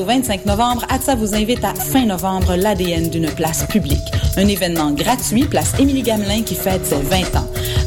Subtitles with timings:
[0.00, 4.12] 16 au 25 novembre, ATSA vous invite à fin novembre l'ADN d'une place publique.
[4.36, 7.49] Un événement gratuit, place Émilie Gamelin qui fête ses 20 ans.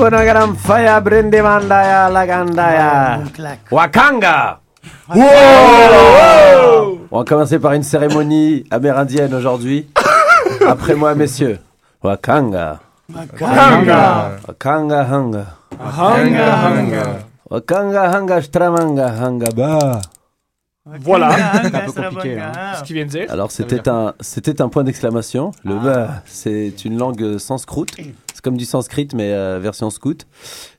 [0.00, 0.96] Gran faya
[1.42, 3.20] mandaya.
[3.70, 4.58] Wakanga
[5.14, 9.88] Wow On va commencer par une cérémonie amérindienne aujourd'hui.
[10.66, 11.58] Après moi, messieurs.
[12.02, 12.80] Wakanga.
[13.12, 14.38] Wakanga.
[14.48, 15.46] Wakanga hanga.
[15.78, 17.02] Hanga, hanga.
[17.50, 20.00] Wakanga hanga stramanga hanga ba.
[21.00, 21.30] Voilà.
[21.62, 22.52] C'est un peu compliqué, hein.
[22.78, 23.26] Ce qu'il vient de dire.
[23.28, 25.52] Alors c'était un, c'était un point d'exclamation.
[25.62, 27.94] Le ba, c'est une langue sanscroute.
[28.40, 30.26] C'est comme du sanskrit mais euh, version scout.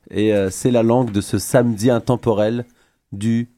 [0.10, 2.66] Et euh, c'est la langue de ce samedi intemporel
[3.12, 3.52] du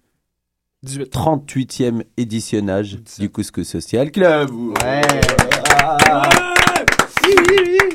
[0.86, 4.50] 38e éditionnage du Couscous Social Club.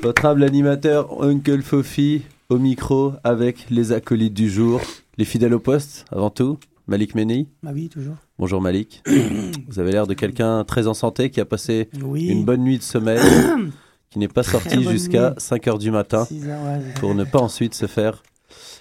[0.02, 4.80] Votre humble animateur Uncle Fofi au micro avec les acolytes du jour,
[5.18, 7.48] les fidèles au poste avant tout, Malik Meni.
[7.66, 8.14] Ah oui, toujours.
[8.38, 9.02] Bonjour Malik.
[9.68, 12.28] Vous avez l'air de quelqu'un très en santé qui a passé Oui.
[12.28, 13.20] une bonne nuit de sommeil,
[14.18, 15.34] qui n'est pas sorti jusqu'à nuit.
[15.38, 16.26] 5 heures du matin
[16.98, 18.22] pour ne pas ensuite se faire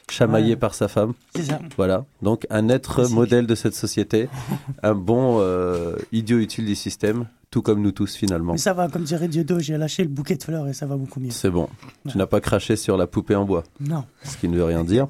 [0.09, 0.55] chamailler Ouais.
[0.55, 1.13] par sa femme.
[1.39, 1.59] Ça.
[1.75, 2.05] Voilà.
[2.23, 4.29] Donc un être modèle de cette société,
[4.83, 8.53] un bon euh, idiot utile du système, tout comme nous tous finalement.
[8.53, 10.95] Mais ça va, comme dirait Dieudo, j'ai lâché le bouquet de fleurs et ça va
[10.95, 11.29] beaucoup mieux.
[11.29, 11.69] C'est bon.
[12.09, 13.63] Tu n'as pas craché sur la poupée en bois.
[13.79, 14.05] Non.
[14.23, 15.07] Ce qui ne veut rien dire.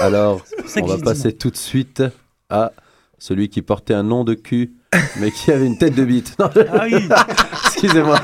[0.00, 0.42] Alors,
[0.80, 2.02] on va passer tout de suite
[2.48, 2.70] à
[3.18, 4.74] celui qui portait un nom de cul,
[5.18, 6.38] mais qui avait une tête de bite.
[6.38, 7.08] Non, je- Ah oui.
[7.66, 8.20] Excusez-moi.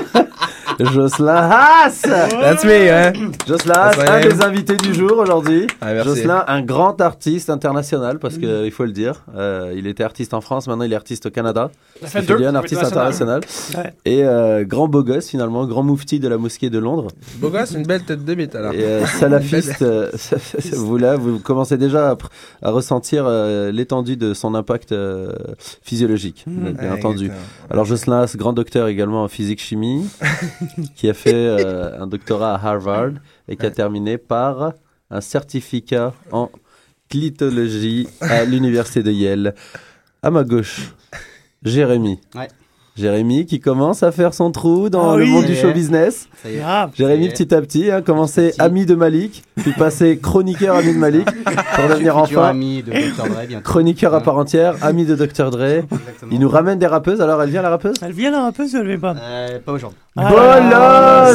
[0.79, 3.13] Jocelyn Haas That's me, hein?
[3.47, 5.67] Jocelyn Haas, That's my un des invités du jour aujourd'hui.
[5.81, 6.03] Ah.
[6.03, 9.23] Jocelyn, un grand artiste international, parce qu'il faut le dire.
[9.35, 11.71] Euh, il était artiste en France, maintenant il est artiste au Canada.
[12.01, 13.41] Ça fait Il deux, un artiste international.
[13.77, 13.93] Ouais.
[14.05, 17.07] Et euh, grand beau gosse finalement, grand moufti de la mosquée de Londres.
[17.37, 18.73] Beau gosse, une belle tête de bite alors.
[18.73, 20.11] Et euh, salafiste, euh,
[20.73, 22.17] vous là, vous commencez déjà
[22.61, 25.31] à, ressentir euh, l'étendue de son impact euh,
[25.81, 26.71] physiologique, Mm.
[26.71, 27.25] bien Ouais, entendu.
[27.25, 27.47] exactement.
[27.69, 30.05] Alors Jocelyn Haas, grand docteur également en physique-chimie,
[30.95, 33.13] qui a fait euh, un doctorat à Harvard
[33.47, 34.73] et qui a terminé par
[35.09, 36.49] un certificat en
[37.09, 39.55] clitologie à l'université de Yale.
[40.21, 40.93] À ma gauche,
[41.63, 42.19] Jérémy.
[42.33, 42.47] Ouais.
[42.95, 45.29] Jérémy qui commence à faire son trou dans Ah le oui.
[45.31, 46.29] monde du show business.
[46.41, 46.59] Ça y est.
[46.59, 46.91] Grave.
[46.95, 48.61] Jérémy, Et- petit à petit, a commencé Petit.
[48.61, 53.25] ami de Malik, puis passé chroniqueur ami de Malik, pour devenir enfin ami de Dr.
[53.27, 53.63] Dre, bientôt.
[53.63, 54.21] chroniqueur à Hein.
[54.21, 55.49] part entière, ami de Dr.
[55.51, 55.61] Dre.
[55.63, 56.31] Exactement.
[56.31, 57.95] Il nous ramène des rappeuses, alors elle vient la rappeuse?
[58.01, 59.15] Elle vient un peu, ça elle vient pas?
[59.21, 59.99] Euh, pas aujourd'hui.
[60.17, 61.31] Ah Bolos là.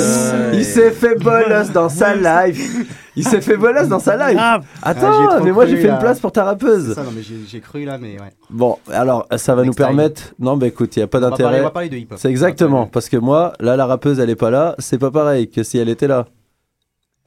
[0.55, 2.15] Il s'est fait bolos dans sa
[2.47, 2.87] live
[3.17, 4.39] Il s'est fait bolos dans sa live.
[4.41, 5.95] Ah, Attends, mais moi j'ai fait là.
[5.95, 8.31] une place pour ta rappeuse ça, non, mais j'ai cru là, mais ouais.
[8.51, 9.85] Bon, alors ça va nous time.
[9.87, 10.35] permettre...
[10.39, 11.63] Non, bah écoute, il n'y a pas parler, on d'intérêt.
[11.63, 12.19] va parler de hip-hop.
[12.21, 15.49] C'est exactement, parce que moi, là la rappeuse elle est pas là, c'est pas pareil
[15.51, 16.27] que si elle était là.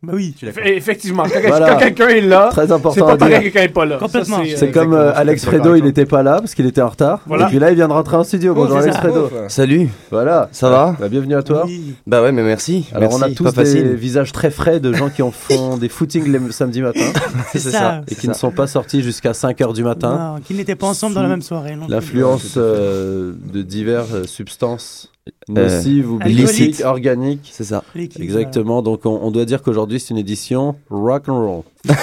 [0.04, 0.36] Bah oui.
[0.44, 1.70] Eff- Effectivement, quand, Voilà.
[1.70, 3.28] quand quelqu'un est là, Très c'est important pas à dire.
[3.30, 3.98] pareil que quand il est pas là.
[3.98, 4.38] Complètement.
[4.44, 6.90] Ça, C'est euh, comme euh, Alex Fredo, il était pas là parce qu'il était en
[6.90, 7.22] retard.
[7.26, 7.46] Voilà.
[7.46, 8.54] Et puis là, il vient de rentrer en studio.
[8.54, 9.02] Bonjour c'est Alex ça.
[9.02, 9.30] Fredo.
[9.48, 10.50] Salut, Voilà.
[10.52, 11.64] ça va Bah, bienvenue à toi.
[11.66, 11.96] Oui.
[12.06, 12.86] Bah ouais, mais merci.
[12.94, 13.94] Alors merci, on a pas tous des facile.
[13.96, 17.00] visages très frais de gens qui en font des footings les samedis matins
[17.54, 18.02] C'est ça.
[18.10, 20.34] et qui ne sont pas sortis jusqu'à 5h du matin.
[20.36, 21.78] Non, qui n'étaient pas ensemble dans la même soirée.
[21.88, 26.40] L'influence euh, de diverses substances Euh, nocives ou alcooliques.
[26.40, 27.50] illicites, organiques.
[27.54, 27.84] C'est ça.
[27.96, 31.64] L'équipe, Exactement, donc on, on doit dire qu'aujourd'hui c'est une édition rock and roll.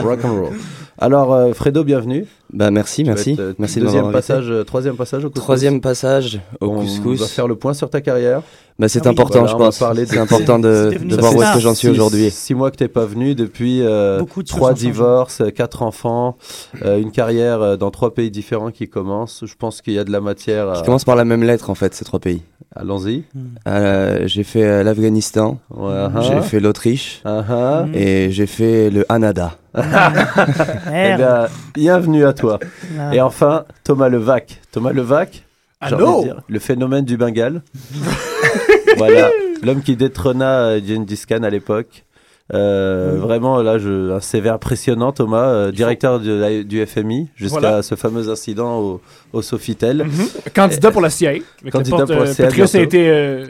[0.00, 0.52] rock and roll.
[0.98, 2.26] Alors euh, Fredo, bienvenue.
[2.52, 3.32] Bah merci, merci.
[3.32, 5.42] être, euh, merci de deuxième passage, euh, troisième passage au couscous.
[5.42, 7.20] Troisième passage au on couscous.
[7.20, 8.42] va faire le point sur ta carrière.
[8.78, 9.10] Bah c'est Ah oui.
[9.10, 10.08] important, Voilà, je on va pense.
[10.08, 12.30] C'est important de, voir où est-ce que j'en suis aujourd'hui.
[12.30, 16.36] Six mois que t'es pas venu, depuis euh, de trois divorces, euh, quatre enfants,
[16.84, 19.44] euh, une carrière euh, dans trois pays différents qui commence.
[19.46, 20.70] Je pense qu'il y a de la matière.
[20.70, 22.42] à- Je commence par la même lettre en fait, ces trois pays.
[22.74, 23.24] Allons-y.
[23.68, 27.20] Euh, j'ai fait euh, l'Afghanistan, ah, j'ai fait l'Autriche.
[27.26, 27.94] Mhm.
[27.94, 29.56] et j'ai fait le Canada.
[29.74, 32.39] Eh bien, bienvenue à toi.
[32.44, 32.58] Ah.
[33.14, 34.60] Et enfin, Thomas Levac.
[34.72, 35.44] Thomas Levac,
[35.88, 37.62] dire, le phénomène du Bengale.
[38.96, 39.30] voilà,
[39.62, 42.04] l'homme qui détrôna euh, Gengis Khan à l'époque.
[42.52, 47.60] Euh, Vraiment, là, je, un CV impressionnant, Thomas, euh, directeur de la- du FMI, jusqu'à
[47.60, 47.82] Voilà.
[47.82, 49.00] ce fameux incident au,
[49.32, 50.04] au Sofitel.
[50.04, 50.52] Mhm.
[50.54, 51.34] Candidat pour la CIA.
[51.70, 53.44] Candidat porte, pour la euh, CIA, Petraeus a été.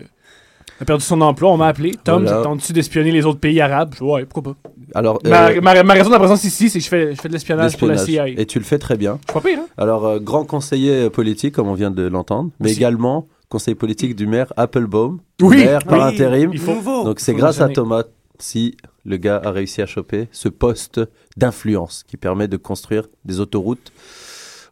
[0.80, 1.92] A perdu son emploi, on m'a appelé.
[2.02, 2.38] Tom, Voilà.
[2.38, 3.94] t'attends-tu d'espionner les autres pays arabes?
[3.98, 4.70] Je Ouais, pourquoi pas.
[4.94, 7.20] Alors, Ma, euh, ma- ma raison de la présence ici, c'est que je fais, je
[7.20, 8.28] fais de l'espionnage pour la CIA.
[8.28, 9.18] Et tu le fais très bien.
[9.34, 9.66] Je pire, hein?
[9.76, 12.78] Alors, euh, grand conseiller politique, comme on vient de l'entendre, mais Aussi.
[12.78, 15.58] également conseiller politique du maire Applebaum, Oui.
[15.58, 16.50] maire par intérim.
[16.52, 17.04] Il faut.
[17.04, 17.68] Donc c'est grâce à.
[17.68, 18.04] Thomas
[18.38, 21.00] si le gars a réussi à choper ce poste
[21.36, 23.92] d'influence qui permet de construire des autoroutes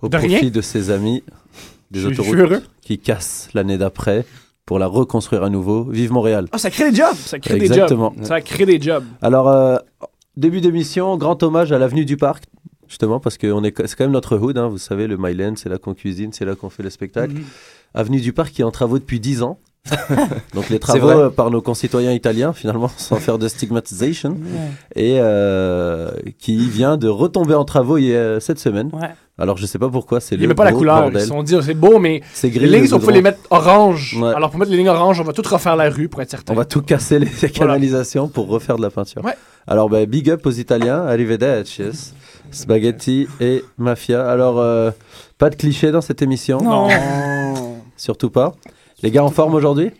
[0.00, 0.50] au De profit rien.
[0.50, 1.22] de ses amis,
[1.90, 4.24] des Je- autoroutes qui cassent l'année d'après
[4.68, 5.84] pour la reconstruire à nouveau.
[5.84, 6.44] Vive Montréal.
[6.52, 7.14] Ah, ça crée des jobs!
[7.14, 8.10] Ça crée Exactement.
[8.10, 8.26] des jobs.
[8.26, 9.02] Ça crée des jobs.
[9.22, 9.78] Alors euh,
[10.36, 12.44] début d'émission, grand hommage à l'avenue du Parc.
[12.86, 15.70] Justement, parce que est, c'est quand même notre hood, hein, vous savez, le Myland, c'est
[15.70, 17.32] là qu'on cuisine, c'est là qu'on fait le spectacle.
[17.32, 17.44] Mhm.
[17.94, 19.58] Avenue du Parc qui est en travaux depuis 10 ans.
[20.54, 24.32] Donc les travaux euh, par nos concitoyens italiens, finalement, sans faire de stigmatisation.
[24.32, 25.02] Ouais.
[25.02, 27.98] et euh, qui vient de retomber en travaux
[28.38, 28.90] cette semaine.
[28.92, 29.14] Ouais.
[29.40, 31.02] Alors je sais pas pourquoi, c'est Ils le met pas la couleur.
[31.02, 31.20] bordel.
[31.20, 32.64] Ils se sont dit, c'est beau, mais C'est les gris.
[32.66, 33.12] lignes, le il faut goudron.
[33.14, 34.16] les mettre orange.
[34.20, 34.34] Ouais.
[34.34, 36.52] Alors, pour mettre les lignes oranges, on va tout refaire la rue pour être certain.
[36.52, 39.24] On va tout casser les les canalisations pour refaire de la peinture.
[39.24, 39.34] Ouais.
[39.68, 41.82] Alors bah, big up aux Italiens, arrivederci,
[42.50, 44.28] spaghetti et mafia.
[44.28, 44.90] Alors euh,
[45.38, 46.88] pas de clichés dans cette émission, Non.
[47.96, 48.54] surtout pas.
[49.02, 49.90] Les gars en forme aujourd'hui?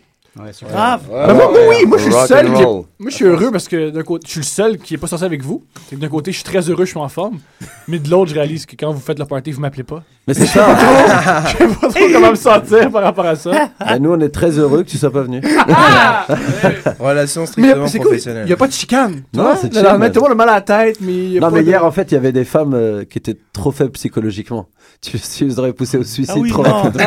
[0.41, 0.73] Ouais, super.
[0.73, 1.01] Grave.
[1.09, 2.53] Ben, moi, moi, oui, moi, je suis seul.
[2.53, 2.61] qui.
[2.63, 5.07] Moi, je suis heureux parce que d'un côté, je suis le seul qui est pas
[5.07, 5.63] sorti avec vous.
[5.89, 7.39] C'est que D'un côté, je suis très heureux, je suis en forme.
[7.87, 10.03] Mais de l'autre, je réalise que quand vous faites le party, vous m'appelez pas.
[10.27, 10.75] Mais c'est ça.
[11.47, 13.51] Je sais pas trop comment me sentir par rapport à ça.
[13.79, 15.41] Bah, nous on est très heureux que tu sois pas venu.
[16.99, 18.45] Relation Mais strictement c'est cool, professionnelle.
[18.45, 19.23] il y a pas de chicane.
[19.33, 20.11] Non, c'est Le chill, man.
[20.11, 21.63] tout le monde a mal à la tête, mais il y a Non pas mais
[21.63, 24.67] de- hier en fait il y avait des femmes euh, qui étaient trop faibles psychologiquement.
[25.01, 27.03] Tu, tu les aurais poussé au suicide Ah oui, trop rapidement.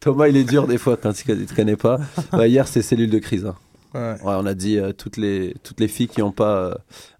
[0.00, 1.98] Thomas il est dur des fois quand il ne te connaît pas.
[2.32, 3.46] Bah, hier c'est cellule de crise.
[3.46, 3.54] hein.
[3.92, 4.12] Ouais.
[4.22, 6.74] Ouais, on a dit euh, toutes les toutes les filles qui n'ont pas euh,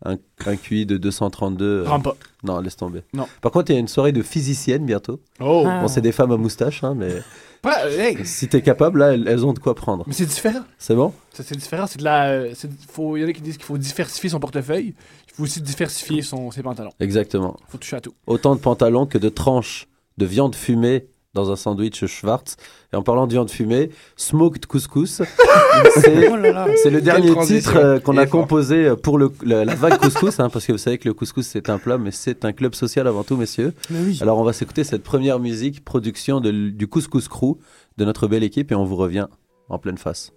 [0.04, 1.84] un, un QI de 232.
[1.84, 2.14] euh, pas.
[2.44, 3.02] non laisse tomber.
[3.12, 3.26] Non.
[3.40, 5.20] Par contre il y a une soirée de physiciennes bientôt.
[5.40, 5.64] Oh.
[5.66, 5.80] Ah.
[5.82, 7.10] Bon c'est des femmes à moustache hein, mais
[7.62, 10.04] Pas- hey, si t'es capable là elles, elles ont de quoi prendre.
[10.06, 10.60] Mais c'est différent.
[10.78, 11.12] C'est bon?
[11.34, 11.86] Ça, C'est différent.
[11.86, 12.28] C'est de la.
[12.30, 14.94] euh, c'est- faut- Il y en a qui disent qu'il faut diversifier son portefeuille.
[15.28, 16.92] Il faut aussi diversifier son, ses pantalons.
[17.00, 17.56] Exactement.
[17.68, 18.14] Il faut toucher à tout.
[18.26, 22.56] Autant de pantalons que de tranches de viande fumée dans un sandwich Schwartz.
[22.92, 25.22] Et en parlant de viande fumée, smoked couscous.
[25.94, 26.70] c'est Oh.
[26.82, 28.42] C'est le dernier titre euh, qu'on a fort.
[28.42, 31.46] composé pour le, la, la vague couscous, hein, parce que vous savez que le couscous
[31.46, 33.72] c'est un plat, mais c'est un club social avant tout, messieurs.
[33.90, 34.18] Oui.
[34.20, 37.56] Alors on va s'écouter cette première musique, production de du Couscous Crew,
[37.98, 39.26] de notre belle équipe, et on vous revient
[39.68, 40.32] en pleine face.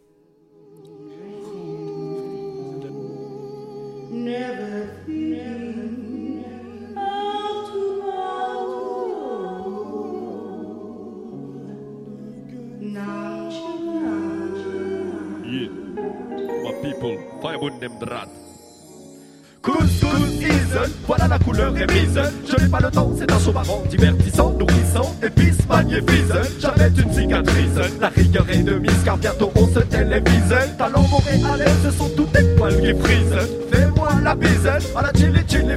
[19.62, 20.34] Couscous
[21.06, 22.20] voilà la couleur émise.
[22.48, 26.24] Je n'ai pas le temps, c'est un show marrant, divertissant, nourrissant, épice, magnifique.
[26.60, 30.56] J'avais une cicatrice, la rigueur est de mise, car bientôt on se télévise.
[30.78, 33.50] Talent montréalais, ce sont tous des poils qui frisent.
[33.72, 35.76] Fais-moi la bise, à la chili chili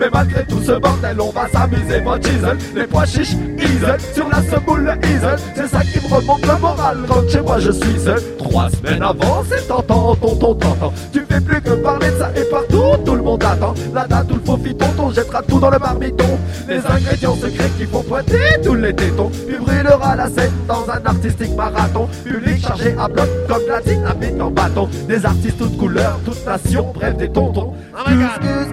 [0.00, 2.56] Mais malgré tout ce bordel, on va s'amuser, moi diesel.
[2.74, 5.36] Les pois chiches, easel, sur la semoule, easel.
[5.54, 8.20] C'est ça qui me remonte le moral quand chez moi je suis seul.
[8.38, 10.92] Trois semaines avant, c'est tentant, tonton, tonton.
[11.12, 13.74] Tu fais plus que parler de ça et partout, tout le monde attend.
[13.94, 16.38] La date ou le faux fiton, on jettera tout dans le marmiton.
[16.68, 19.30] Les ingrédients secrets qui font pointer tous les tétons.
[19.46, 22.08] Puis brûlera la scène dans un artistique marathon.
[22.24, 24.88] Public chargé à bloc comme la dynamite en bâton.
[25.08, 27.74] Des artistes toutes couleurs, toutes nations, bref des tontons.
[27.94, 28.63] Oh my god!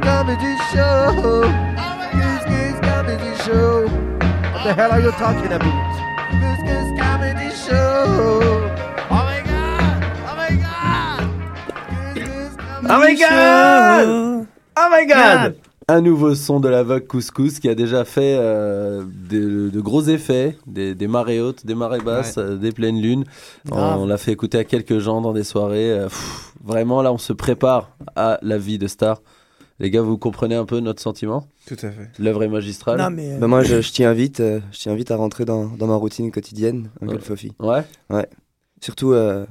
[4.71, 5.73] The hell are you talking about?
[6.39, 8.41] Couscous comedy show.
[9.09, 10.03] Oh my god!
[10.29, 11.23] Oh my god!
[12.89, 14.47] Oh my god!
[14.77, 15.55] Oh my god!
[15.89, 20.03] Un nouveau son de la Vogue Couscous qui a déjà fait euh, de, de gros
[20.03, 23.25] effets, des, des marées hautes, des marées basses, euh, des pleines lunes.
[23.69, 23.99] On, Grave.
[23.99, 25.91] on l'a fait écouter à quelques gens dans des soirées.
[25.91, 29.19] euh, pff, vraiment, là, on se prépare à la vie de star.
[29.81, 31.47] Les gars, vous comprenez un peu notre sentiment?
[31.65, 32.09] Tout à fait.
[32.19, 32.99] L'œuvre est magistrale.
[32.99, 33.33] Non, mais.
[33.33, 35.95] euh, Bah, moi, je, je t'y invite, euh, je invite à rentrer dans, dans ma
[35.95, 37.19] routine quotidienne, Uncle Ouais.
[37.21, 37.51] Fofi.
[37.59, 37.83] Ouais?
[38.11, 38.27] Ouais.
[38.79, 39.45] Surtout, euh,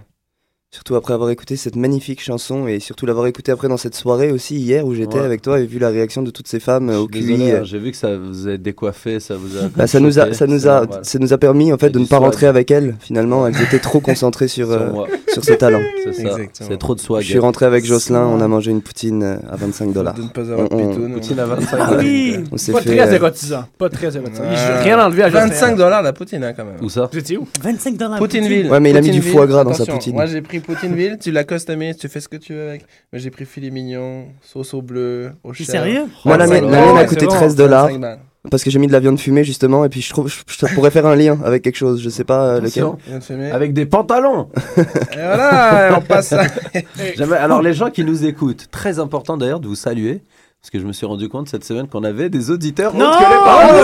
[0.73, 4.31] surtout après avoir écouté cette magnifique chanson et surtout l'avoir écouté après dans cette soirée
[4.31, 5.25] aussi hier où j'étais Ouais.
[5.25, 7.51] avec toi et vu la réaction de toutes ces femmes euh, au QI.
[7.51, 9.63] euh, hein, j'ai vu que ça vous a décoiffé, ça vous a.
[9.75, 12.05] bah, ça nous a, ça nous a, ça nous a permis en fait de ne
[12.05, 12.23] pas swag.
[12.23, 12.95] rentrer avec elles.
[13.01, 15.81] Finalement, elles étaient trop concentrées sur Sur euh, sur ce talent.
[16.05, 16.21] C'est ça.
[16.23, 16.69] Exactement.
[16.71, 17.23] C'est trop de swag.
[17.23, 20.15] Je suis rentré avec Jocelyn, on a mangé une poutine euh, à 25 dollars.
[20.15, 21.13] De ne pas avoir de On- on- pitoune.
[21.15, 22.37] Poutine à 25 Ah oui!
[22.53, 22.97] On s'est Pas fait.
[22.97, 23.65] très euh, érotisant.
[23.77, 24.45] Pas très érotisant.
[24.55, 26.77] J'ai rien enlevé à 25 dollars la poutine, hein, quand même.
[26.81, 27.09] Où ça?
[27.13, 27.49] Vous étiez où?
[27.61, 28.19] 25 dollars.
[28.19, 28.71] Poutineville.
[28.71, 30.15] Ouais, mais il a mis du foie gras dans sa poutine.
[30.15, 32.83] Moi, j'ai pris Poutineville, tu l'as customisé, tu fais ce que tu veux avec.
[33.13, 35.71] Moi, j'ai pris filet mignon, sauce au bleu, au chèvre.
[35.71, 36.05] sérieux?
[36.25, 38.19] Moi, la 25 mienne, a coûté c'est bon, 13 dollars 25 balles.
[38.51, 40.75] parce que j'ai mis de la viande fumée justement et puis je trouve je, je
[40.75, 42.85] pourrais faire un lien avec quelque chose, je sais pas euh, lequel.
[42.85, 42.99] Attention.
[43.07, 43.51] Viande fumée.
[43.51, 44.49] Avec des pantalons
[44.79, 44.83] Et
[45.15, 46.47] voilà, on passe à...
[47.41, 50.23] Alors les gens qui nous écoutent, très important d'ailleurs de vous saluer.
[50.63, 53.19] Parce que je me suis rendu compte cette semaine qu'on avait des auditeurs Non autres
[53.19, 53.81] que les parents de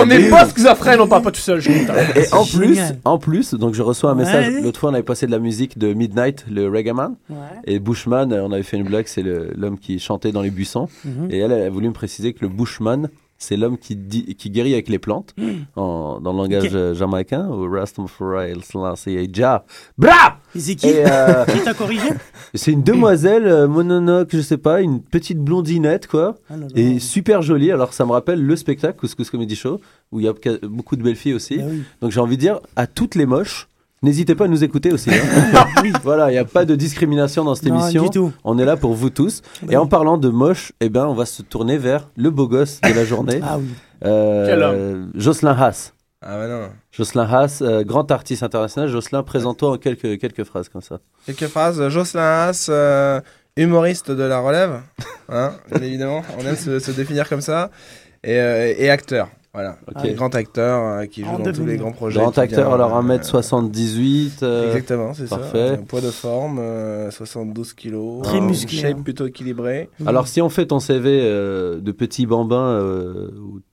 [0.00, 1.58] On n'est pas schizophrène, on parle pas tout seul.
[1.60, 1.92] je content.
[2.14, 2.98] Et en plus, Génial.
[3.04, 4.54] en plus, donc je reçois un message.
[4.54, 4.60] Ouais.
[4.60, 7.16] L'autre fois, on avait passé de la musique de Midnight, le Reggae Man.
[7.28, 7.36] Ouais.
[7.64, 10.50] Et Bushman, euh, on avait fait une blague, c'est le- l'homme qui chantait dans les
[10.50, 10.88] buissons.
[11.04, 11.28] Mhm.
[11.30, 13.08] Et elle, elle a voulu me préciser que le Bushman,
[13.42, 15.34] c'est l'homme qui, dit- qui guérit avec les plantes,
[15.76, 19.64] en, dans le langage euh, jamaïcain, ou Rastafari, Selassie, Ja.
[19.98, 20.86] Bra c'est qui?
[20.88, 22.08] Euh, Qui t'a corrigé?
[22.54, 26.34] c'est une demoiselle euh, mononoke, je sais pas, une petite blondinette, quoi.
[26.50, 26.68] Ah là là.
[26.76, 27.70] Et super jolie.
[27.72, 29.80] Alors, ça me rappelle le spectacle Couscous Comedy Show,
[30.12, 30.34] où il y a
[30.64, 31.56] beaucoup de belles filles aussi.
[31.56, 31.82] Bah oui.
[32.02, 33.66] Donc, j'ai envie de dire à toutes les moches,
[34.02, 35.10] n'hésitez pas à nous écouter aussi.
[35.10, 35.66] hein.
[36.02, 38.04] voilà, il n'y a pas de discrimination dans cette Non, émission.
[38.04, 38.32] du tout.
[38.44, 39.42] On est là pour vous tous.
[39.70, 42.80] Et en parlant de moche, eh ben, on va se tourner vers le beau gosse
[42.80, 43.66] de la journée, Ah oui.
[44.04, 45.92] euh, Quel homme Jocelyn Haas.
[46.24, 46.68] Ah bah non.
[46.92, 48.88] Jocelyn Haas, euh, grand artiste international.
[48.88, 51.00] Jocelyn, présente-toi en quelques, quelques phrases comme ça.
[51.26, 51.88] Quelques phrases.
[51.88, 53.20] Jocelyn Haas, euh,
[53.56, 54.80] humoriste de la relève,
[55.28, 56.22] hein, bien évidemment.
[56.38, 57.70] On aime se, se définir comme ça.
[58.24, 59.28] Et, euh, et acteur.
[59.54, 59.76] Voilà.
[59.86, 60.04] Ok.
[60.04, 62.18] Un grand acteur euh, qui joue En dans tous les grands projets.
[62.20, 64.30] Grand acteur, vient, alors euh, 1m78.
[64.42, 65.36] euh, Exactement, c'est ça.
[65.36, 65.70] parfait.
[65.78, 68.22] Un poids de forme, euh, 72 kilos.
[68.22, 69.02] Très une musclé, shape hein.
[69.02, 69.90] plutôt équilibrée.
[70.06, 73.30] Alors, si on fait ton CV euh, de petit bambin, euh,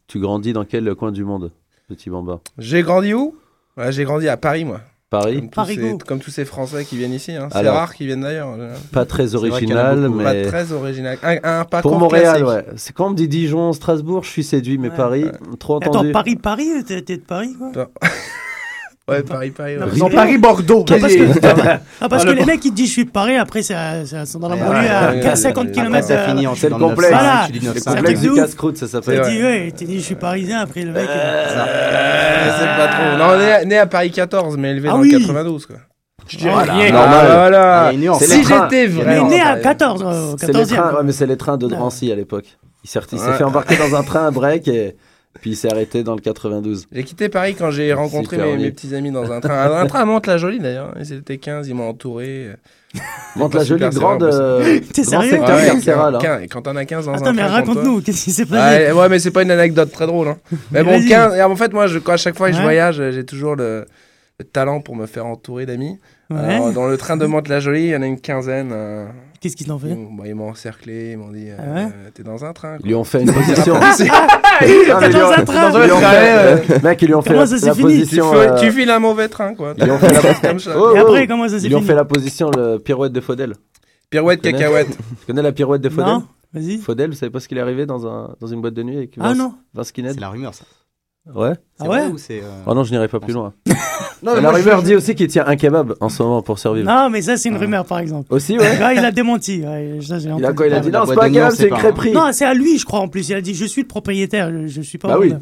[0.08, 1.52] tu grandis dans quel coin du monde,
[1.88, 2.42] petit bambin?
[2.58, 3.38] J'ai grandi où?
[3.78, 4.82] Ouais, J'ai grandi à Paris, moi.
[5.10, 5.88] Paris Comme tous, Parigo.
[6.00, 7.32] ces, comme tous ces Français qui viennent ici.
[7.34, 7.48] Hein.
[7.52, 8.50] C'est Alors, rare qu'ils viennent d'ailleurs.
[8.92, 10.24] Pas très original, beaucoup.
[10.24, 10.46] Pas mais.
[10.46, 11.18] très original.
[11.24, 12.68] Un, un parcours Pour Montréal, classique.
[12.68, 12.74] ouais.
[12.78, 14.96] C'est quand on me dit Dijon, Strasbourg, je suis séduit, mais Ouais.
[14.96, 15.26] Paris,
[15.60, 16.12] trop Euh, Attends, entendu.
[16.12, 17.72] Paris, Paris, t'es t'es de Paris, quoi?
[19.10, 19.74] Ouais, Paris-Paris.
[19.76, 19.86] Non, ouais.
[19.88, 20.86] parce Non, Paris-Bordeaux.
[20.90, 21.80] Ah, parce que, Vas-y.
[22.02, 23.62] ah, parce que Ah, les le- mecs, ils te disent je suis de Paris, après,
[23.64, 26.08] c'est à- sont dans la Ouais, banlieue ouais, à ouais, 15, 50 ouais, km.
[26.08, 27.12] ça finit en- C'est le le complexe.
[27.12, 27.44] 900, Voilà.
[27.48, 27.92] tu dis C'est un 900.
[27.92, 29.22] truc complexe du casse-croûte, ça Tu s'appelle.
[29.22, 31.08] te dis, ouais, tu dis je suis parisien, après le mec.
[31.08, 33.18] c'est pas trop.
[33.18, 35.76] Non, né, né à Paris 14, mais élevé Ah dans le 92, quoi.
[36.42, 36.74] Voilà.
[36.74, 36.92] rien.
[36.92, 37.20] Normal.
[37.22, 37.92] Ah, voilà.
[38.20, 39.30] C'est Si j'étais Mais vraiment.
[39.30, 39.64] né à parisien.
[39.64, 40.78] 14, euh, au C'est les 14e.
[40.78, 42.46] trains, ouais, mais c'est les trains de Drancy à l'époque.
[42.84, 43.34] Il s'est il s'est Ouais.
[43.34, 44.96] fait embarquer dans un train à break et
[45.42, 46.88] puis il s'est arrêté dans le 92.
[46.92, 49.54] J'ai quitté Paris quand j'ai rencontré mes, petits amis dans un train.
[49.54, 50.94] Un, un train à Mantes-la-Jolie d'ailleurs.
[51.00, 52.50] Ils étaient 15, ils m'ont entouré.
[53.36, 56.16] Monte pas la jolie super grande, euh, T'es sérieux secteur Ouais, carcéral.
[56.16, 56.46] hein.
[56.50, 59.10] Quand on a 15 dans Attends, un mais raconte-nous, qu'est-ce qui s'est passé Ouais, ouais,
[59.10, 60.30] mais c'est pas une anecdote très drôle.
[60.30, 60.38] Hein.
[60.72, 61.08] Mais bon, Vas-y.
[61.08, 63.56] 15, et en fait, moi, je, quand à chaque fois que je voyage, j'ai toujours
[63.56, 63.86] le,
[64.40, 66.00] le talent pour me faire entourer d'amis.
[66.32, 66.40] Ouais.
[66.40, 68.72] Alors, dans le train de Mantes-la-Jolie, il y en a une quinzaine.
[68.74, 69.06] euh,
[69.42, 71.86] Qu'est-ce qu'ils t'ont fait ils, bon, ils m'ont encerclé, ils m'ont dit euh, Ah ouais
[71.86, 72.78] euh, T'es dans un train.
[72.82, 73.76] Ils lui ont fait une position.
[73.98, 77.16] T'es Ah, ils lui dans un train ils lui ont fait- euh, Mec, ils lui
[77.16, 78.32] ont fait Comment la, ça la fini Tu, position.
[78.34, 79.74] fais- euh, tu files un mauvais train, quoi.
[79.78, 80.72] Ils lui ont fait la comme ça.
[80.76, 81.08] Oh, Et oh.
[81.08, 83.54] après, comment ça s'est Ils lui ont fini fait la position, le pirouette de Faudel.
[84.10, 84.90] Pirouette, Tu cacahuète.
[85.22, 86.24] Tu connais la pirouette de Faudel Non
[86.54, 86.78] Vas-y.
[86.80, 88.98] Faudel, vous savez pas ce qu'il est arrivé dans, un, dans une boîte de nuit
[88.98, 90.66] avec Ah Vince, non Vince Skinhead C'est la rumeur, ça.
[91.34, 91.54] Ouais.
[91.80, 92.40] Ah ouais ou c'est.
[92.42, 93.54] euh, Oh non, je n'irai pas plus loin.
[94.22, 96.60] Non, la moi, je- rumeur dit aussi qu'il tient un kebab en ce moment pour
[96.60, 96.86] survivre.
[96.86, 98.34] Non, mais ça, c'est une rumeur, par exemple.
[98.34, 98.78] Aussi, ouais.
[98.78, 99.62] Là, il a démenti.
[99.66, 100.92] ouais, ça, Il a entendu quoi Il a parler.
[100.92, 102.12] dit non, c'est pas un kebab, c'est une crêperie.
[102.12, 103.30] Non, c'est à lui, je crois, en plus.
[103.30, 105.08] Il a dit Je suis le propriétaire, je, je suis pas.
[105.08, 105.34] Bah oui.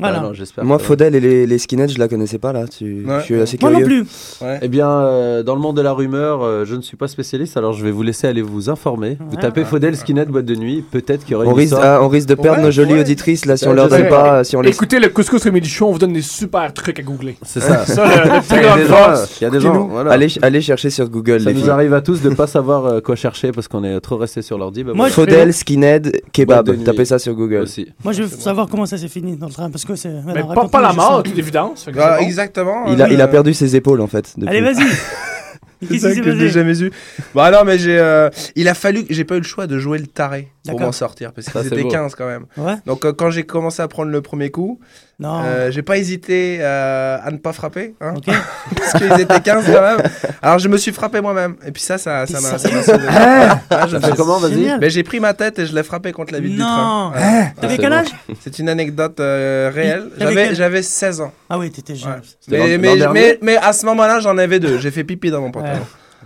[0.00, 0.18] Voilà.
[0.24, 0.64] Ah non.
[0.66, 2.66] Moi, que- Faudel et les, les skinheads, je la connaissais pas là.
[2.66, 3.04] Tu...
[3.06, 3.20] Ouais.
[3.20, 3.98] Je suis assez Moi curieux.
[4.00, 4.06] non plus.
[4.60, 7.56] Eh bien, euh, dans le monde de la rumeur, euh, je ne suis pas spécialiste,
[7.56, 9.16] alors je vais vous laisser aller vous informer.
[9.20, 9.40] Vous Ouais.
[9.42, 12.00] tapez Faudel Skinhead boîte de nuit, peut-être qu'il y aurait On une risque, histoire.
[12.00, 13.00] ah, on risque de perdre Ouais, nos jolies ouais.
[13.02, 14.42] auditrices là si Ouais, on leur donne pas.
[14.42, 14.70] Si on les...
[14.70, 17.36] Écoutez le couscous Rémi Duchon, on vous donne des super trucs à googler.
[17.42, 17.86] C'est ça.
[17.86, 19.20] Ça, le, le petit Il y a des gens, force.
[19.22, 19.88] euh, il y a des gens, Écoutez-nous.
[19.90, 20.10] voilà.
[20.10, 21.40] allez, allez chercher sur Google.
[21.40, 24.16] Ça nous arrive à tous de pas savoir euh, quoi chercher parce qu'on est trop
[24.16, 24.82] resté sur l'ordi.
[24.82, 26.82] Bah, Moi, Faudel, skinhead, kebab.
[26.82, 27.58] Tapez ça sur Google.
[27.62, 27.86] aussi.
[28.02, 29.70] Moi, je veux savoir comment ça s'est fini dans le train.
[29.86, 30.08] Parce que c'est.
[30.08, 31.88] Mais voilà, pas, la mort, toute évidence.
[31.98, 32.20] Ah.
[32.20, 32.86] Exactement.
[32.86, 34.32] Il a, il a perdu ses épaules en fait.
[34.36, 34.48] depuis.
[34.48, 34.86] Allez, vas-y.
[35.88, 36.90] C'est ça que passé jamais eu.
[37.34, 37.98] Bah non, mais j'ai.
[37.98, 39.04] euh, il a fallu.
[39.10, 41.88] J'ai pas eu le choix de jouer le taré pour m'en sortir parce étaient beau.
[41.88, 42.46] 15 quand même.
[42.56, 42.74] Ouais.
[42.86, 44.80] Donc euh, quand j'ai commencé à prendre le premier coup,
[45.18, 45.42] Non.
[45.44, 48.26] euh, j'ai pas hésité euh, à ne pas frapper, hein, Ok.
[48.76, 50.02] parce qu'ils étaient 15 quand même.
[50.42, 51.56] Alors je me suis frappé moi-même.
[51.66, 52.58] Et puis ça, ça, ça m'a.
[52.58, 53.60] sérieux ça m'a sauvé.
[53.70, 54.78] Ah, je comment, vas-y.
[54.80, 57.10] Mais j'ai pris ma tête et je l'ai frappé contre la vitre du train.
[57.10, 57.16] Non.
[57.16, 57.52] Ouais.
[57.60, 58.08] T'avais quel âge
[58.40, 60.10] C'est une anecdote euh, réelle.
[60.18, 61.32] J'avais, j'avais 16 ans.
[61.50, 62.12] Ah oui, t'étais jeune.
[62.12, 62.18] Ouais.
[62.40, 64.78] C'était Mais, mais, mais, mais à ce moment-là, j'en avais deux.
[64.78, 65.52] J'ai fait pipi dans mon Ouais.
[65.52, 65.80] pantalon.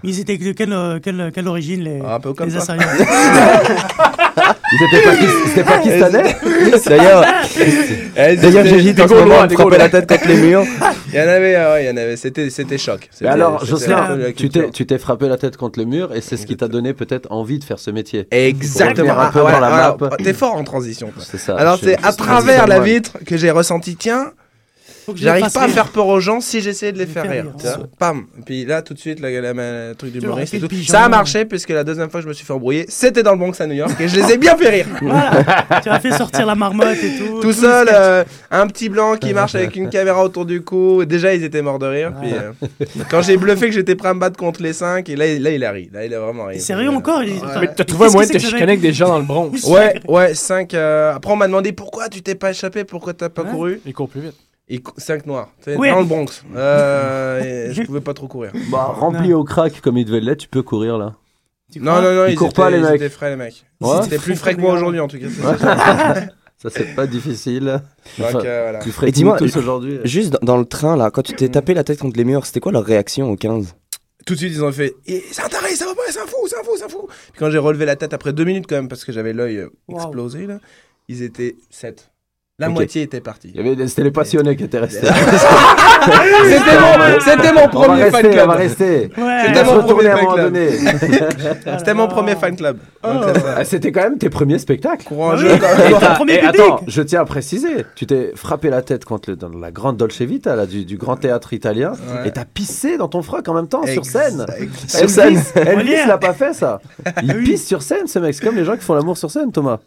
[0.05, 2.77] Mais ils étaient de quelle, euh, quelle, quelle origine les, Un peu comme les ça.
[4.72, 6.37] Ils étaient pas, ils étaient pakistanais
[6.87, 7.24] D'ailleurs,
[8.16, 10.64] d'ailleurs, des en ce moment Gaulois, à me des frapper la tête contre les murs.
[11.12, 12.16] Il y en avait, euh, ouais, il y en avait.
[12.16, 13.09] C'était, c'était choc.
[13.22, 16.37] Mais alors, Jocelyn, tu t'es, tu t'es frappé la tête contre le mur et c'est
[16.37, 18.27] ce qui t'a donné peut-être envie de faire ce métier.
[18.31, 19.18] Exactement.
[19.18, 19.96] Un peu Ah, dans la map.
[20.22, 21.09] T'es fort en transition.
[21.09, 21.22] toi.
[21.27, 21.57] C'est ça.
[21.57, 24.33] Alors c'est à travers la vitre que j'ai ressenti, tiens, Faut que
[24.88, 27.46] je les j'arrive pas à faire peur aux gens si j'essayais de les faire rire.
[27.58, 27.86] tu vois.
[27.98, 28.24] Pam.
[28.38, 30.20] Et puis là, tout de suite, la, la- la- le truc du et
[30.60, 30.68] tout.
[30.86, 33.32] Ça a marché puisque la deuxième fois que je me suis fait embrouiller, c'était dans
[33.32, 34.86] le Bronx à New York et je les ai bien fait rire.
[35.00, 35.30] Voilà.
[35.82, 37.26] tu as fait sortir la marmotte et tout.
[37.26, 37.96] Tout tous les seul, sketchs.
[37.98, 41.04] euh, un petit blanc qui marche avec une caméra autour du cou.
[41.04, 42.12] Déjà, ils étaient morts de rire.
[42.20, 45.16] Puis, euh, quand j'ai bluffé que j'étais prêt à me battre contre les cinq, et
[45.16, 45.88] là, il- là il a ri.
[45.92, 46.60] Là, il a vraiment ri.
[46.60, 48.56] Sérieux encore il- enfin, Mais t'as trouvé un qu'est-ce moyen que de c'est te que
[48.56, 49.50] chicaner avec des gens dans le Bronx.
[49.68, 50.74] Ouais, ouais, 5.
[50.74, 53.50] Après, on m'a demandé pourquoi tu t'es pas échappé, pourquoi t'as pas Ouais.
[53.50, 53.80] couru.
[53.86, 54.34] Il court plus vite.
[54.70, 55.50] Et 5 noirs.
[55.62, 55.90] Tu sais, Oui.
[55.90, 56.44] Dans le Bronx.
[56.54, 58.52] Euh, je pouvais pas trop courir.
[58.70, 61.14] Bah, rempli au crack comme il devait l'être, tu peux courir là.
[61.72, 62.94] Tu Non, non, non, Ils ils, courent étaient, pas, les ils mecs.
[62.96, 63.64] étaient frais, les mecs.
[63.81, 64.02] Ouais.
[64.02, 65.26] C'était plus frais que moi aujourd'hui, en tout cas.
[66.61, 67.81] Ça, c'est pas difficile.
[68.18, 68.78] Donc, Enfin, euh, voilà.
[68.81, 70.00] Tu ferais Et dis-moi, tous aujourd'hui.
[70.04, 72.44] Juste dans, dans le train là, quand tu t'es tapé la tête contre les murs,
[72.46, 73.76] c'était quoi leur réaction au 15
[74.26, 76.26] Tout de suite, ils ont fait Eh, C'est un taré, ça va pas, c'est un
[76.26, 77.07] fou, c'est un fou, c'est un fou.
[77.07, 79.59] Puis quand j'ai relevé la tête après deux minutes, quand même, parce que j'avais l'œil
[79.59, 79.98] euh, Wow.
[79.98, 80.59] explosé, là,
[81.07, 82.11] ils étaient 7.
[82.60, 83.50] La moitié était partie.
[83.54, 85.06] Il y avait des- C'était les passionnés qui étaient restés.
[85.06, 88.46] C'était mon, c'était mon On va premier fan rester, on club.
[88.48, 89.10] va rester.
[89.16, 89.42] Ouais.
[89.46, 90.56] C'était mon premier fan club.
[91.78, 92.78] C'était mon premier fan club.
[93.04, 95.04] Ah, C'était quand même tes premiers spectacles.
[95.04, 96.30] Courant Ah oui.
[96.30, 99.50] Et et attends, je tiens à préciser, tu t'es frappé la tête contre le, dans
[99.50, 102.28] la grande Dolce Vita là, du, du grand théâtre italien Ouais.
[102.28, 104.46] et t'as pissé dans ton froc en même temps sur scène.
[104.58, 105.40] ex- Sur scène.
[105.54, 106.80] Elvis, Elvis l'a pas fait ça.
[107.22, 108.34] Il pisse sur scène ce mec.
[108.34, 109.78] C'est comme les gens qui font l'amour sur scène, Thomas.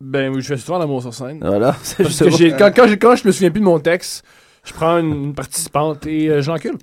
[0.00, 1.38] Ben oui, je fais souvent l'amour sur scène.
[1.42, 1.74] Voilà.
[1.82, 4.24] c'est que quand, quand, j'ai- quand je me souviens plus de mon texte,
[4.64, 6.76] je prends une, une participante et euh, je l'encule.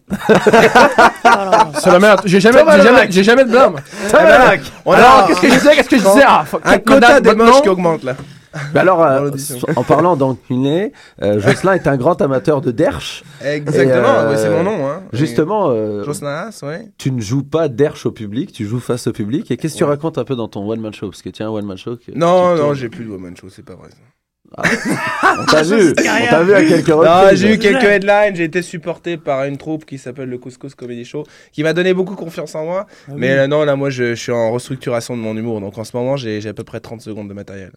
[1.79, 2.21] C'est la merde.
[2.25, 3.75] J'ai jamais, j'ai jamais, j'ai jamais de blâme.
[4.85, 5.75] On a Alors, qu'est-ce que je disais?
[5.75, 6.23] Qu'est-ce que je disais?
[6.25, 8.15] Ah, fuck, un quota des moches qui augmente là.
[8.73, 9.31] Mais alors, euh,
[9.75, 13.23] en parlant d'enculé, euh, Jocelyn est un grand amateur de derche.
[13.43, 14.87] Exactement, euh, oui, c'est mon nom.
[14.89, 15.03] Hein.
[15.13, 16.85] Justement, euh, Jocelyn ouais.
[16.97, 19.49] tu ne joues pas derche au public, tu joues face au public.
[19.51, 21.09] Et qu'est-ce que tu racontes un peu dans ton one man show?
[21.09, 21.95] Parce que tu as un one man show.
[21.95, 23.89] que- Non, non, j'ai plus de woman show, c'est pas vrai.
[23.89, 23.97] ça.
[24.57, 27.39] On t'a vu, on t'a vu à quelques Non, reprises.
[27.39, 31.05] j'ai eu quelques headlines, j'ai été supporté par une troupe qui s'appelle le Couscous Comedy
[31.05, 32.85] Show, qui m'a donné beaucoup confiance en moi.
[33.07, 35.61] Ah mais non, là, moi, je, je suis en restructuration de mon humour.
[35.61, 37.71] Donc en ce moment, j'ai j'ai à peu près 30 secondes de matériel.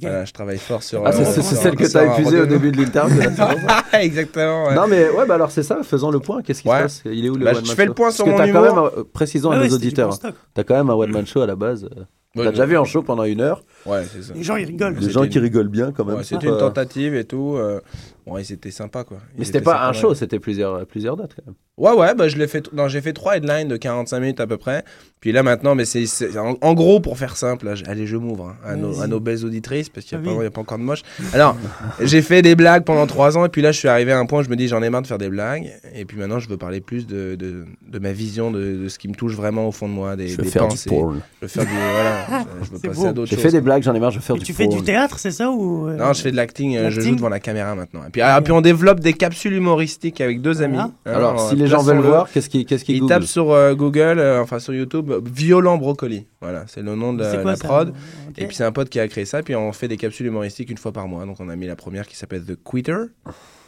[0.00, 1.02] Voilà, je travaille fort sur.
[1.06, 3.20] Ah, c'est- euh, c'est celle que t'as un épuisée au début de l'interview.
[3.92, 4.66] Exactement.
[4.68, 4.74] ouais.
[4.74, 6.78] Non mais ouais bah alors c'est ça, faisons le point, qu'est-ce qui Ouais.
[6.78, 7.02] se passe?
[7.04, 7.94] Il est où le Bah, one je man fais le show?
[7.94, 10.14] point Parce sur que mon quand même, un- précisons Ah à ouais, nos auditeurs, bon
[10.14, 10.34] stock.
[10.54, 11.88] t'as quand même un one man show à la base.
[12.34, 14.32] Ouais, T'as déjà vu en show pendant une heure, Ouais, c'est ça.
[14.34, 14.94] Les gens, ils rigolent.
[14.96, 16.16] des gens qui rigolent bien quand même.
[16.16, 17.56] Ouais, c'est c'était une tentative et tout.
[17.56, 17.80] euh,
[18.24, 19.18] Ouais, c'était sympa quoi.
[19.34, 19.94] Mais Ils c'était étaient pas sympas, un ouais.
[19.98, 21.56] show, c'était plusieurs, plusieurs dates quand même.
[21.76, 22.72] Ouais, ouais, bah, je l'ai fait.
[22.72, 24.84] Non, j'ai fait trois headlines de 45 minutes à peu près.
[25.20, 26.06] Puis là, maintenant, mais c'est
[26.38, 29.02] en, en gros, pour faire simple, là, allez, je m'ouvre hein, à, nos, Vas-y.
[29.04, 30.36] à nos belles auditrices parce qu'il n'y Ah a, oui.
[30.38, 31.02] pas- il y a pas encore de moche.
[31.32, 31.56] Alors,
[32.00, 34.26] j'ai fait des blagues pendant trois ans et puis là, je suis arrivé à un
[34.26, 35.72] point où je me dis, j'en ai marre de faire des blagues.
[35.94, 38.98] Et puis maintenant, je veux parler plus de, de, de ma vision, de, de ce
[39.00, 40.88] qui me touche vraiment au fond de moi, des, Je veux des faire pensées.
[40.88, 41.20] du porn.
[41.40, 41.72] Je veux faire du.
[41.72, 42.21] Voilà,
[42.62, 43.06] je veux passer beau.
[43.06, 43.42] à d'autres J'ai choses.
[43.44, 45.18] fait des blagues, j'en ai marre, je veux faire Et du tu fais du théâtre,
[45.18, 47.40] c'est ça ou euh, Non, je fais de l'acting, euh, je l'acting joue devant la
[47.40, 48.00] caméra maintenant.
[48.06, 50.76] Et puis, ah, puis on développe des capsules humoristiques avec deux amis.
[50.76, 50.90] Voilà.
[51.06, 52.08] Hein, Alors euh, si les gens veulent plaçons-le.
[52.08, 55.10] voir, qu'est-ce qui qu'est-ce qui Ils Google tapent sur euh, Google, euh, enfin sur YouTube,
[55.10, 56.26] euh, Violent Brocoli.
[56.40, 57.88] Voilà, c'est le nom de C'est la, quoi, la ça prod.
[57.90, 58.38] Ok.
[58.38, 59.42] Et puis c'est un pote qui a créé ça.
[59.42, 61.24] Puis on fait des capsules humoristiques une fois par mois.
[61.24, 62.96] Donc on a mis la première qui s'appelle The Quitter.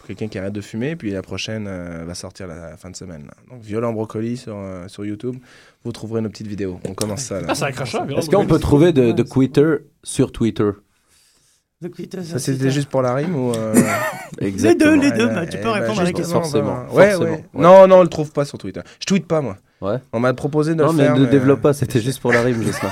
[0.06, 0.96] Quelqu'un qui arrête de fumer.
[0.96, 3.22] Puis la prochaine euh, va sortir la fin de semaine.
[3.26, 3.32] là.
[3.50, 5.36] Donc Violent Brocoli sur, euh, sur YouTube.
[5.84, 6.80] Vous trouverez nos petites vidéos.
[6.88, 7.48] On commence ça là.
[7.60, 8.06] Ah, accrocheur.
[8.18, 10.70] Est-ce qu'on peut trouver de, de Twitter sur Twitter?
[12.22, 13.74] Ça c'était juste pour la rime ou euh,
[14.40, 16.40] Les deux, les deux, bah, tu Eh peux ben, répondre à la juste- question.
[16.40, 17.44] Forcément, non, bah, Ouais, forcément, ouais.
[17.54, 17.62] ouais.
[17.62, 18.80] Non, non, on le trouve pas sur Twitter.
[19.00, 19.58] Je tweete pas moi.
[19.82, 19.98] Ouais.
[20.14, 21.16] On m'a proposé de Non le mais faire.
[21.16, 22.90] ne mais, développe euh, pas, c'était juste pour la rime Jocelyn.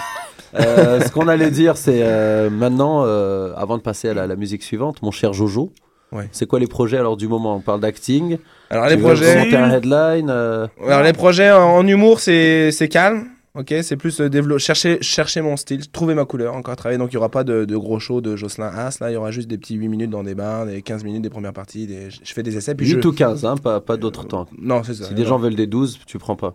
[0.57, 4.37] Euh, ce qu'on allait dire, c'est euh, maintenant, euh, avant de passer à la, la
[4.37, 5.72] musique suivante, mon cher Jojo,
[6.11, 6.28] Ouais.
[6.33, 7.57] c'est quoi les projets alors du moment?
[7.57, 8.37] On parle d'acting.
[8.72, 9.38] Alors les projets.
[9.44, 10.30] monter un headline.
[10.30, 13.26] euh, Alors les projets en, en humour, c'est c'est calme.
[13.54, 16.96] Ok, c'est plus euh, dévelop- chercher, chercher mon style, trouver ma couleur, encore travailler.
[16.98, 18.96] Donc il n'y aura pas de, de gros shows de Jocelyn Haas.
[19.02, 21.20] Là, il y aura juste des petits 8 minutes dans des bars, des 15 minutes
[21.20, 21.87] des premières parties.
[21.87, 22.74] Des, je fais des essais.
[22.74, 24.48] Puis 8 je, ou 15, hein, pas, pas d'autre temps.
[24.58, 25.04] Non, c'est ça.
[25.04, 25.28] Si des non.
[25.28, 26.54] gens veulent des 12, tu prends pas.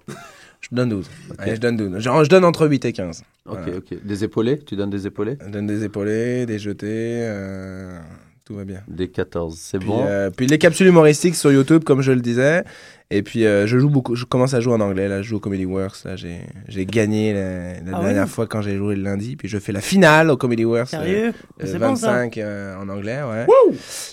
[0.59, 1.07] Je donne 12.
[1.37, 1.99] Allez, je donne 12.
[1.99, 3.21] Genre, je donne entre 8 et 15.
[3.45, 3.77] Ok, Voilà.
[3.77, 3.93] ok.
[4.03, 4.57] Des épaulés?
[4.65, 5.37] Tu donnes des épaulés?
[5.45, 6.87] Je donne des épaulés, des jetés.
[6.89, 7.99] euh,
[8.47, 8.79] tout va bien.
[8.87, 10.05] Des 14, c'est bon?
[10.07, 12.63] euh, puis les capsules humoristiques sur YouTube, comme je le disais.
[13.09, 15.07] Et puis euh, je joue beaucoup, je commence à jouer en anglais.
[15.09, 16.03] Là, je joue au Comedy Works.
[16.05, 19.35] Là, j'ai j'ai gagné la, la Ah dernière fois quand j'ai joué le lundi.
[19.35, 20.89] Puis je fais la finale au Comedy Works.
[20.89, 21.33] Sérieux?
[21.61, 22.11] euh, C'est bon, ça.
[22.13, 23.45] 25 euh, en anglais, ouais.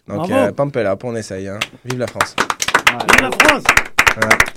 [0.09, 0.33] Donc Bravo.
[0.35, 1.49] euh, pump it up, on essaye.
[1.49, 1.59] Hein.
[1.85, 2.35] Vive la France.
[3.13, 3.63] Vive la France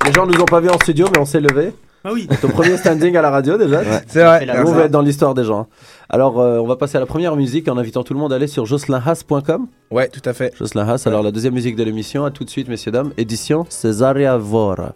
[0.06, 1.72] Les gens nous ont pas vu en studio, mais on s'est levé.
[2.10, 2.26] Ah oui.
[2.41, 3.82] Ton premier standing à la radio déjà.
[4.08, 4.48] C'est vrai.
[4.65, 5.67] On va être dans l'histoire des gens.
[6.08, 8.38] Alors, euh, on va passer à la première musique en invitant tout le monde à
[8.38, 9.67] aller sur jocelynhaas.com.
[9.91, 10.54] Ouais, tout à fait.
[10.56, 13.12] Jocelyn Haas, alors la deuxième musique de l'émission, à tout de suite, messieurs, dames.
[13.17, 14.93] Édition Cesaria Vora.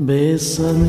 [0.00, 0.88] Bésame,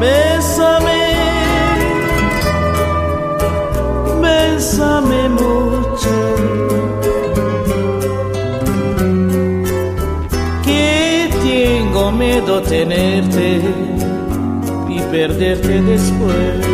[0.00, 1.02] Bésame,
[4.20, 6.16] bésame mucho.
[10.64, 13.60] Que tengo miedo tenerte
[14.88, 16.73] y perderte después.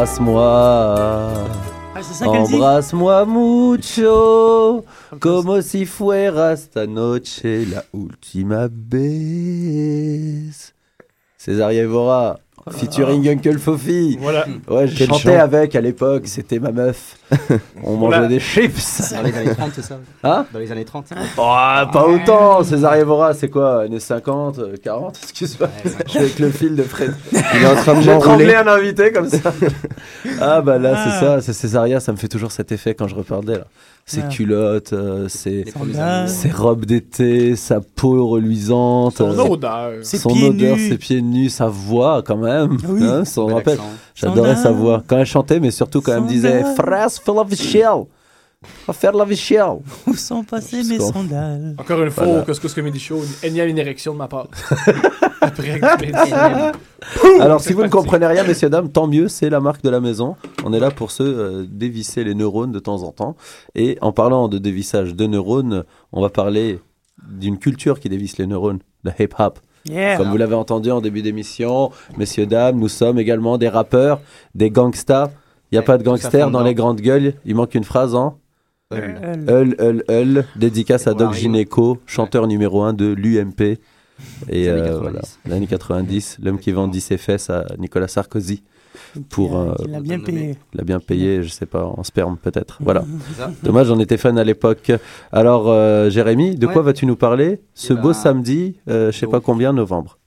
[0.00, 1.44] Embrasse-moi.
[1.94, 4.82] Ah, c'est ça qu'elle dit Embrasse-moi mucho.
[5.20, 10.72] Como si fuera esta noche la última vez.
[11.36, 12.38] César Evora.
[12.70, 14.16] Featuring Uncle Fofi.
[14.18, 14.46] Voilà.
[14.68, 15.44] Ouais, je Quel chantais chant.
[15.44, 17.18] avec à l'époque, c'était ma meuf.
[17.84, 18.26] On mangeait Voilà.
[18.28, 19.12] des chips.
[19.12, 21.06] Dans les années 30, c'est ça Hein Dans les années 30.
[21.38, 21.40] Oh,
[21.92, 25.68] pas autant César Evora, c'est quoi Années 50, euh, 40 Excuse-moi.
[26.04, 27.14] Je suis avec le fil de Fred.
[27.32, 29.52] Il est en train de J'ai tremblé un invité comme ça.
[30.40, 31.04] ah bah là, Ah.
[31.04, 33.64] c'est ça, c'est Césaria, ça me fait toujours cet effet quand je reparle d'elle.
[34.06, 34.28] Ses Ah.
[34.28, 35.64] culottes, euh, ses,
[36.52, 39.18] robes d'été, sa peau reluisante.
[39.18, 39.90] Son euh, odeur.
[40.02, 40.88] Ses son pieds odeur, nus.
[40.88, 42.76] ses pieds nus, sa voix quand même.
[42.82, 43.04] Ah oui.
[43.04, 43.72] Hein, son Bel rappel.
[43.74, 43.84] accent.
[44.20, 45.02] J'adorais sa voix.
[45.06, 46.62] Quand elle chantait, mais surtout quand elle me disait.
[46.74, 48.04] Frère, fais la vichelle.
[48.86, 49.78] Va faire la vichelle.
[50.06, 51.74] Où sont passées mes sandales?
[51.78, 52.42] Encore une fois, Voilà.
[52.42, 54.48] au Couscous Comedy Show, une énième érection de ma part.
[55.40, 55.80] Après.
[57.40, 60.00] Alors, si vous ne comprenez rien, messieurs, dames, tant mieux, c'est la marque de la
[60.00, 60.36] maison.
[60.64, 63.36] On est là pour se euh, dévisser les neurones de temps en temps.
[63.74, 66.80] Et en parlant de dévissage de neurones, on va parler
[67.26, 69.58] d'une culture qui dévisse les neurones, le hip-hop.
[69.86, 74.20] Yeah Comme vous l'avez entendu en début d'émission, messieurs, dames, nous sommes également des rappeurs,
[74.54, 75.28] des gangsters.
[75.72, 77.34] Il n'y a Ouais, pas de gangsters dans les grandes gueules.
[77.44, 78.38] Il manque une phrase en
[78.92, 80.44] Euh, Hull, Hull, Hull.
[80.56, 81.34] Dédicace à voilà, Doc.
[81.34, 83.78] Gineco, chanteur numéro 1 de l'UMP.
[84.48, 85.00] Et années euh, 90.
[85.00, 88.62] voilà, l'année 90, l'homme qui vendit ses fesses à Nicolas Sarkozy.
[89.28, 90.56] Pour, euh, Il a bien payé.
[90.72, 92.78] Il l'a bien payé, je sais pas, en sperme peut-être.
[92.80, 93.04] Voilà.
[93.28, 94.92] C'est ça Dommage, j'en étais fan à l'époque.
[95.32, 99.18] Alors, euh, Jérémy, de quoi vas-tu nous parler ce Eh beau ben, samedi, euh, je
[99.18, 100.18] sais donc- pas combien, novembre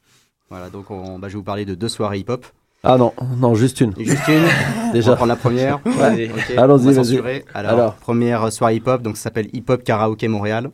[0.50, 2.46] Voilà, donc on, bah, je vais vous parler de deux soirées hip-hop.
[2.86, 3.94] Ah non, non, juste une.
[3.98, 4.44] Et juste une.
[4.90, 5.12] On Déjà.
[5.12, 5.80] va prendre la première.
[5.86, 6.30] Ouais.
[6.30, 7.44] Ok, Allons-y, on va vas-y.
[7.54, 7.94] Alors, Alors.
[7.96, 10.70] première soirée hip-hop, donc ça s'appelle Hip Hop Karaoke Montréal.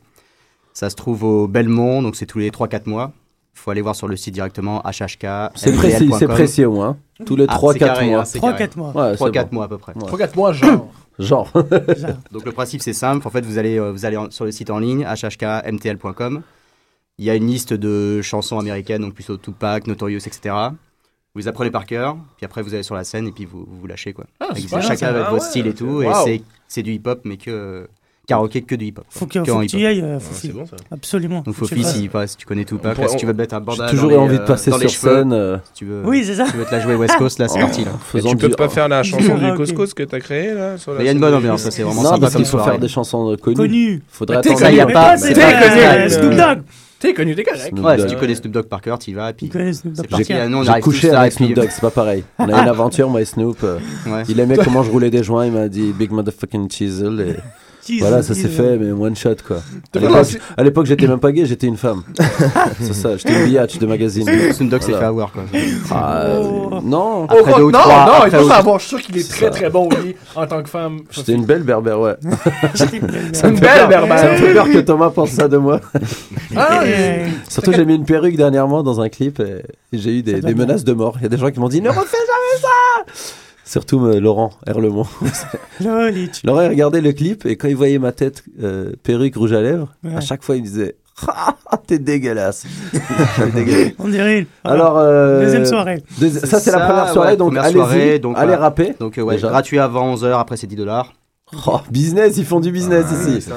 [0.74, 3.12] Ça se trouve au Belmont, donc c'est tous les 3-4 mois.
[3.60, 5.28] Il faut aller voir sur le site directement, hhk.
[5.56, 6.96] C'est précis, c'est précis au moins.
[7.26, 8.20] Tous les Ah, 3-4 c'est carré, mois.
[8.22, 8.70] hein, c'est 3-4 carré.
[8.78, 8.92] mois.
[8.96, 9.94] Ouais, 3-4 c'est mois à peu près.
[9.94, 10.06] bon.
[10.06, 10.12] Ouais.
[10.26, 10.88] 3-4 mois, genre.
[11.20, 11.52] Genre.
[12.32, 14.70] Donc le principe c'est simple, en fait vous allez, euh, vous allez sur le site
[14.70, 16.42] en ligne hhkmtl.com.
[17.18, 20.56] Il y a une liste de chansons américaines, donc plutôt Tupac, Notorious, etc.
[21.36, 23.66] Vous les apprenez par cœur, puis après vous allez sur la scène et puis vous
[23.70, 24.24] vous, vous lâchez quoi.
[24.40, 26.14] Ah, Avec chacun avec Ah votre ouais, style et tout, et wow.
[26.24, 27.88] c'est c'est du hip-hop mais que euh,
[28.30, 29.04] karaoké que du hip-hop.
[29.10, 30.48] Faut que tu y ailles, euh, Ouais, Fofi.
[30.48, 30.76] c'est bon ça.
[30.92, 31.42] Absolument.
[31.46, 31.96] Donc Fofi, le fasses.
[31.96, 33.60] si, pas- si tu connais Tupac, On là, pourrait- si tu veux te mettre un
[33.60, 35.34] J'ai bandana toujours dans eu les, envie de euh, passer sur scène.
[35.34, 36.46] euh, Si tu veux, Oui, c'est ça.
[36.46, 37.86] si tu veux te la jouer West Coast, là c'est parti.
[38.14, 41.10] Tu peux pas faire la chanson du Ah, couscous que t'as créé là il y
[41.10, 42.80] a une bonne de ambiance, ça c'est vraiment Non, sympa parce comme qu'il faut faire
[42.80, 43.56] des chansons euh, connues.
[43.56, 44.02] Connu.
[44.10, 44.58] Faudrait attendre.
[44.60, 46.62] Ça, y a pas- c'est t'es pas, connu, euh, euh, Snoop Dogg.
[47.00, 47.34] T'es connu.
[47.34, 49.50] Snoop Ouais, si tu connais Snoop Dogg par cœur, tu y vas, puis...
[49.56, 52.24] Ah, non, J'ai couché avec Snoop Dogg, c'est pas pareil.
[52.38, 53.58] On a une aventure, moi et Snoop.
[53.64, 54.24] euh, Ouais.
[54.28, 57.42] Il aimait comment je roulais des joints, il m'a dit Big Motherfucking Chisel.
[58.00, 58.56] Voilà, ça s'est Jesus.
[58.56, 59.58] fait, mais one shot quoi.
[60.58, 62.04] À l'époque- j'étais même pas gay, j'étais une femme.
[62.82, 64.28] c'est ça, j'étais une biatch de magazine.
[64.54, 65.44] Snoop Dogg s'est fait avoir, quoi.
[65.92, 66.80] Ah, euh, Oh.
[66.84, 68.80] non, Au Après deux ou non, trois, non, il après faut savoir.
[68.80, 69.52] Je suis sûr qu'il est C'est très ça.
[69.52, 71.00] très bon, lui, en tant que femme.
[71.12, 72.16] j'étais une belle berbère, ouais.
[72.76, 73.08] J'étais une
[73.60, 74.20] belle berbère.
[74.20, 75.80] Ça me fait peur que Thomas pense ça de moi.
[76.56, 79.62] Ah, Euh, Surtout, j'ai mis une perruque dernièrement dans un clip et,
[79.94, 81.16] j'ai eu des, menaces de mort.
[81.20, 83.14] Il y a des gens qui m'ont dit Ne refais jamais ça
[83.70, 85.06] Surtout euh, Laurent Herlemont.
[85.80, 86.08] Laurent,
[86.62, 89.94] il regardait le clip et quand il voyait ma tête euh, perruque rouge à lèvres,
[90.04, 90.16] Ouais.
[90.16, 90.96] à chaque fois, il me disait
[91.28, 91.54] Ah,
[91.88, 92.66] T'es dégueulasse.
[94.00, 94.48] On dirait.
[94.64, 96.04] Alors, euh, Deuxième soirée.
[96.20, 98.62] deuxi- ça, c'est la première soirée, ouais, donc première allez-y, soirée, donc, allez voilà.
[98.64, 98.96] rapper.
[99.00, 101.14] Donc, euh, ouais, gratuit avant 11h, après c'est 10 dollars.
[101.68, 103.50] Oh, business, ils font du business Ouais, ici.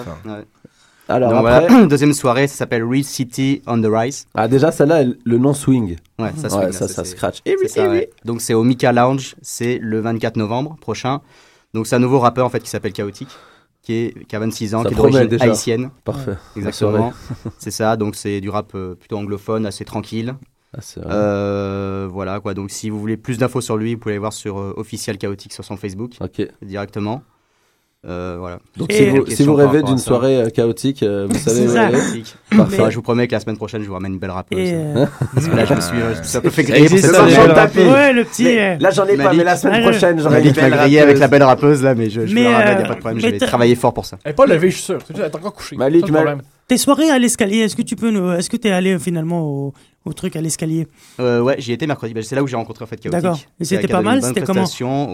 [1.13, 1.87] Alors Donc, après, voilà.
[1.87, 4.27] Deuxième soirée, ça s'appelle Real City on the Rise.
[4.35, 5.97] ah, déjà, celle-là, elle- le nom swing.
[6.19, 7.39] Ouais, ça, Ouais, swing, là, ça, ça scratch.
[7.45, 8.11] c'est ça, ouais.
[8.25, 11.21] Donc c'est au Mika Lounge, c'est le 24 novembre prochain.
[11.75, 13.29] Donc c'est un nouveau rappeur en fait qui s'appelle Chaotique,
[13.83, 15.91] qui, est, qui a 26 ans, Ça qui est d'origine haïtienne.
[16.05, 16.37] Parfait.
[16.57, 17.13] Exactement.
[17.59, 20.35] c'est ça, donc c'est du rap euh, plutôt anglophone, assez tranquille.
[20.75, 21.11] Ah, c'est vrai.
[21.13, 24.33] Euh, voilà quoi, donc si vous voulez plus d'infos sur lui, vous pouvez aller voir
[24.33, 26.47] sur euh, Official Chaotique sur son Facebook Ok.
[26.63, 27.23] directement.
[28.05, 28.59] Euh, voilà.
[28.77, 30.05] Donc si vous, si rêvez d'une ça.
[30.07, 31.89] soirée euh, chaotique, euh, vous savez ça.
[32.57, 32.77] Parfait.
[32.83, 34.59] Mais- Je vous promets que la semaine prochaine, je vous ramène une belle rappeuse.
[34.61, 36.73] Euh, Parce que là, je me suis, euh, je me suis un peu fait Ça
[36.73, 37.29] griller pour existe, cette ça, semaine.
[37.41, 37.79] déjà, le tapis.
[37.79, 38.57] Ouais, le petit.
[38.83, 41.01] Là j'en ai pas, mais la semaine je- prochaine j'aurai Malik une m'a belle grillé
[41.01, 42.99] avec la belle rappeuse là, mais je, je Mais, la ramène, y a pas de
[43.01, 43.23] problème.
[43.23, 44.19] mais J'ai t'as- travaillé fort pour ça.
[44.25, 44.99] Elle est pas levée, je suis sûr.
[45.15, 45.77] Elle est encore couchée.
[45.77, 46.35] Malik, Ça.
[46.67, 48.33] Tes soirées à l'escalier, est-ce que tu peux nous.
[48.33, 50.87] Est-ce que tu es allé finalement au, au truc à l'escalier
[51.21, 52.15] Euh, ouais, j'y étais mercredi.
[52.15, 53.23] Bah, c'est là où j'ai rencontré en fait Chaotique.
[53.23, 53.39] D'accord.
[53.61, 54.65] Et c'était pas mal C'était comment.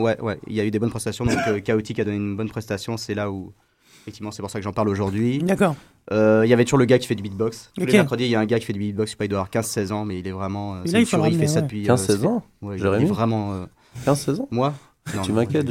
[0.02, 0.38] Ouais, ouais.
[0.46, 1.24] Il y a eu des bonnes prestations.
[1.24, 2.96] Donc euh, Chaotique a donné une bonne prestation.
[2.96, 3.52] C'est là où,
[4.02, 5.38] effectivement, c'est pour ça que j'en parle aujourd'hui.
[5.38, 5.74] D'accord.
[6.10, 7.70] Euh, Il y avait toujours le gars qui fait du beatbox.
[7.74, 7.92] Tous Ok.
[7.92, 9.08] les mercredis, il y a un gars qui fait du beatbox.
[9.08, 10.76] Je sais pas, il doit avoir 15-16 ans, mais il est vraiment.
[10.76, 11.82] euh, Et c'est là, une il tuerie, il fait ça depuis.
[11.82, 13.52] 15, ça 16 fait- ans Ouais, il est vraiment.
[13.52, 13.66] euh,
[14.06, 14.72] 15-16 ans Moi
[15.14, 15.66] Non, Tu m'inquiètes.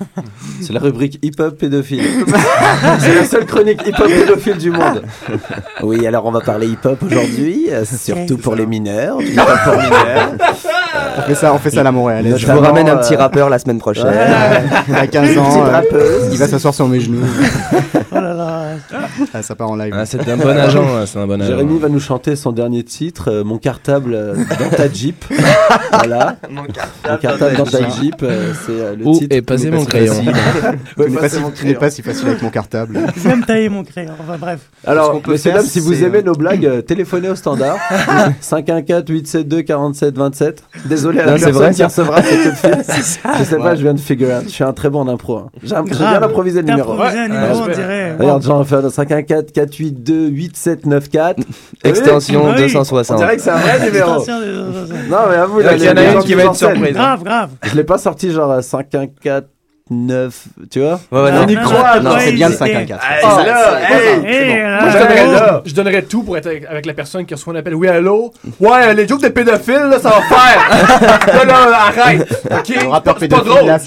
[0.60, 2.02] C'est la rubrique hip-hop pédophile.
[2.98, 5.02] C'est la seule chronique hip-hop pédophile du monde.
[5.82, 9.18] Oui, alors on va parler hip-hop aujourd'hui, euh, surtout pour les mineurs.
[9.18, 10.32] Du hip-hop pour mineurs.
[11.18, 12.36] On fait ça, on fait ça à la Montréalaise.
[12.36, 14.06] Je vous ramène un petit euh, rappeur la semaine prochaine.
[14.88, 15.64] Il a 15 Une ans.
[15.92, 17.24] euh, il va s'asseoir sur mes genoux.
[18.14, 18.62] Oh là là.
[19.32, 19.94] Ah, ça part en live.
[19.96, 21.48] Ah, c'est un bon agent, c'est un bon agent.
[21.50, 25.24] Jérémy va nous chanter son dernier titre, euh, Mon cartable euh, dans ta Jeep.
[25.94, 26.36] voilà.
[26.50, 29.34] Mon Mon cartable dans ta Jeep, euh, c'est euh, le Où titre.
[29.34, 30.12] est passé N'est pas mon crayon.
[30.98, 33.00] Ouais, Tu n'es pas, si- pas si facile avec mon cartable.
[33.16, 34.12] Je vais me tailler mon crayon.
[34.20, 34.60] Enfin bref.
[34.86, 37.78] Alors, messieurs, dames, si vous aimez nos blagues, téléphonez au standard
[38.42, 40.56] 514-872-4727.
[40.84, 42.84] Désolé à la personne vrai, qui recevra ce coup de fil.
[42.84, 42.94] ça.
[43.38, 43.76] Je sais pas, Ouais.
[43.76, 44.42] je viens de figure out.
[44.44, 45.36] Je suis un très bon en impro.
[45.38, 45.46] hein.
[45.62, 46.92] J'ai bien improvisé le numéro.
[46.92, 47.28] improvisé un Ouais.
[47.28, 48.16] numéro, Ouais, on je dirait.
[48.18, 51.36] Regarde, j'en fais un 514-482-8794.
[51.84, 52.54] Extension Ah oui.
[52.58, 53.16] On 260.
[53.18, 54.14] dirait que c'est un vrai numéro.
[54.16, 54.38] Extension
[55.10, 56.94] Non, mais à vous, Il y en a une qui va être surprise.
[56.94, 57.50] Grave, grave.
[57.62, 59.42] Je l'ai pas sorti genre à 514
[59.92, 61.00] 9, tu vois?
[61.10, 63.00] Ouais, ouais, Ah, On y croit, non, c'est bien le il- 5 à eh, 4.
[63.22, 67.24] Oh, là, hey, Eh, là, Moi, je donnerais, tout pour être avec, avec la personne
[67.26, 67.74] qui reçoit un appel.
[67.74, 68.32] Oui, allô?
[68.60, 71.46] Ouais, les jokes de pédophiles, là, ça va faire.
[71.46, 72.42] là, là, arrête.
[72.50, 72.74] OK?
[73.20, 73.70] C'est pas drôle.
[73.70, 73.78] Hein,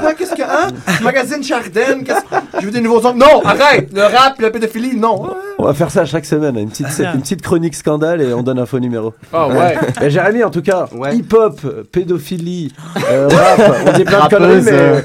[0.00, 0.68] quoi, qu'est-ce que, hein?
[1.02, 3.14] Magazine Chardin, qu'est-ce Je veux des nouveaux sons.
[3.14, 3.88] Non, arrête.
[3.92, 5.30] Le rap et la pédophilie, non.
[5.58, 7.12] On va faire ça chaque semaine, une petite, Ah.
[7.14, 9.14] une petite chronique scandale et on donne un faux numéro.
[9.32, 9.76] Ah, ouais.
[10.02, 11.14] Et Jérémy, en tout cas, Ouais.
[11.16, 11.60] hip-hop,
[11.92, 12.72] pédophilie,
[13.10, 15.00] euh, rap, on dit plein de conneries, mais euh,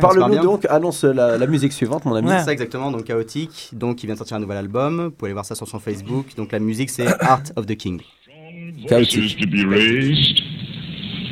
[0.00, 2.28] parle-nous donc, annonce la, la musique suivante, mon ami.
[2.28, 2.38] Ouais.
[2.38, 3.70] C'est ça exactement, donc chaotique.
[3.72, 5.04] Donc il vient de sortir un nouvel album.
[5.04, 6.26] Vous pouvez aller voir ça sur son Facebook.
[6.36, 8.00] Donc la musique c'est Art of the King.
[8.88, 9.38] Chaotique.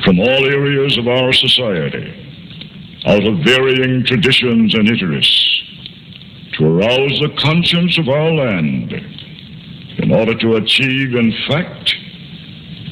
[0.03, 2.07] from all areas of our society,
[3.05, 5.63] out of varying traditions and interests,
[6.57, 8.91] to arouse the conscience of our land,
[9.99, 11.95] in order to achieve, in fact,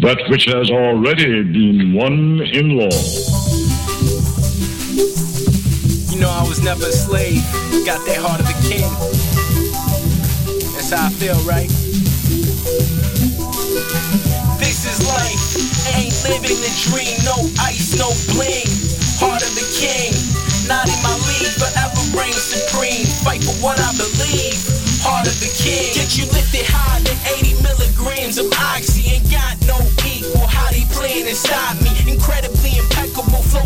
[0.02, 3.67] that which has already been won in law.
[6.18, 7.46] Know I was never a slave,
[7.86, 8.90] got that heart of a king.
[10.74, 11.70] That's how I feel, right?
[14.58, 17.22] This is life, ain't living the dream.
[17.22, 18.66] No ice, no bling.
[19.22, 20.10] Heart of the king,
[20.66, 23.06] not in my league, forever reign supreme.
[23.22, 24.58] Fight for what I believe.
[25.06, 29.06] Heart of the king, get you lifted higher than 80 milligrams of oxy.
[29.22, 30.50] Ain't got no equal.
[30.50, 31.88] How they plan to stop me?
[31.98, 32.57] Flow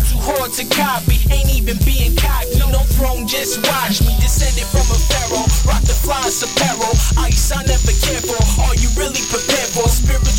[0.07, 1.19] too hard to copy.
[1.29, 2.57] Ain't even being cocky.
[2.71, 4.15] No throne, just watch me.
[4.23, 6.95] Descended from a pharaoh, rock the flyest apparel.
[7.19, 8.39] Ice, I never care for.
[8.63, 10.30] Are you really prepared for spiritual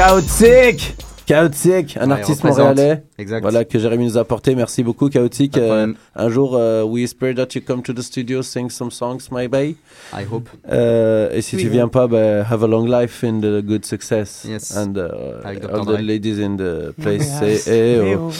[0.00, 0.96] Chaotique
[1.26, 3.02] Chaotique, un Ouais, artiste montréalais.
[3.20, 3.42] Exact.
[3.42, 4.54] Voilà, que Jérémy nous a apporté.
[4.54, 5.56] Merci beaucoup, Chaotique.
[5.58, 9.28] Euh, un jour, euh, we whisper that you come to the studio, sing some songs,
[9.30, 9.76] maybe.
[10.14, 10.48] I hope.
[10.70, 11.62] Euh, et si Oui.
[11.62, 14.44] tu viens pas, ben, have a long life in the good success.
[14.48, 14.74] Yes.
[14.76, 17.62] And uh, Avec all the ladies in the place Yes.
[17.64, 18.30] say, eh, Eh oh.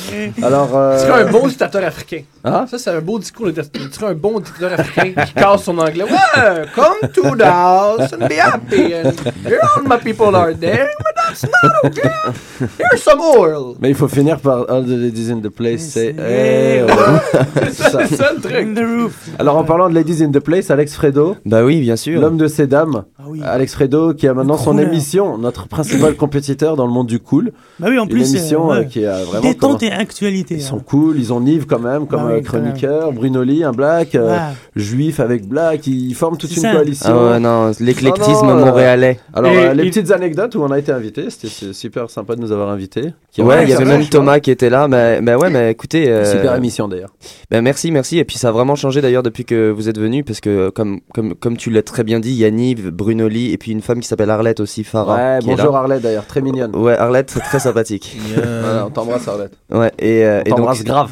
[0.44, 2.22] Alors, euh, Tu serais un bon dictateur africain.
[2.44, 2.66] Hein?
[2.70, 3.52] Ça, c'est un beau discours.
[3.52, 6.04] de- Tu serais un bon dictateur africain qui casse son anglais.
[6.04, 8.94] Ouais, come to the house and be happy.
[8.94, 9.12] And
[9.76, 12.08] all my people are there, but that's not okay.
[12.78, 13.74] Here's some oil.
[13.80, 16.14] Mais il faut finir par All the ladies in the place say.
[17.72, 19.12] C'est ça, c'est ça, le truc.
[19.38, 21.36] Alors en parlant de Ladies in the Place, Alex Fredo.
[21.44, 22.20] Bah oui, bien sûr.
[22.20, 23.04] L'homme de ces dames.
[23.42, 27.52] Alex Fredo qui a maintenant son émission, notre principal compétiteur dans le monde du cool.
[27.78, 28.86] Bah oui, en Une plus, émission euh, euh, ouais.
[28.86, 30.54] qui a vraiment Détente et actualité.
[30.56, 30.66] Ils hein.
[30.66, 33.72] sont cool, ils ont Nive quand même comme Bah oui, euh, chroniqueur, Bruno Lee, un
[33.72, 34.36] black, euh, Ouais.
[34.76, 36.72] juif avec black, ils forment toute une ça.
[36.72, 37.08] coalition.
[37.12, 39.18] Ah ouais, non, l'éclectisme euh, montréalais.
[39.32, 42.36] Alors Et euh, les il- petites anecdotes où on a été invité, c'était super sympa
[42.36, 43.12] de nous avoir invités.
[43.38, 44.06] Ouais, il y avait va, même.
[44.06, 44.88] Thomas qui était là.
[44.88, 46.10] Mais, mais ouais, mais écoutez.
[46.10, 47.10] euh, Super émission, d'ailleurs.
[47.50, 48.18] Ben merci, merci.
[48.18, 51.00] Et puis ça a vraiment changé d'ailleurs depuis que vous êtes venu parce que comme
[51.14, 54.08] comme comme tu l'as très bien dit, Yanniv, Bruno Lee et puis une femme qui
[54.08, 55.14] s'appelle Arlette aussi, Farah.
[55.34, 55.78] Ouais, qui est bonjour là.
[55.78, 56.74] Arlette d'ailleurs, très mignonne.
[56.76, 58.16] Ouais, Arlette, très sympathique.
[58.34, 59.52] Voilà, on t'embrasse Arlette.
[59.70, 61.10] Ouais, et, euh, On et donc t'embrasse grave.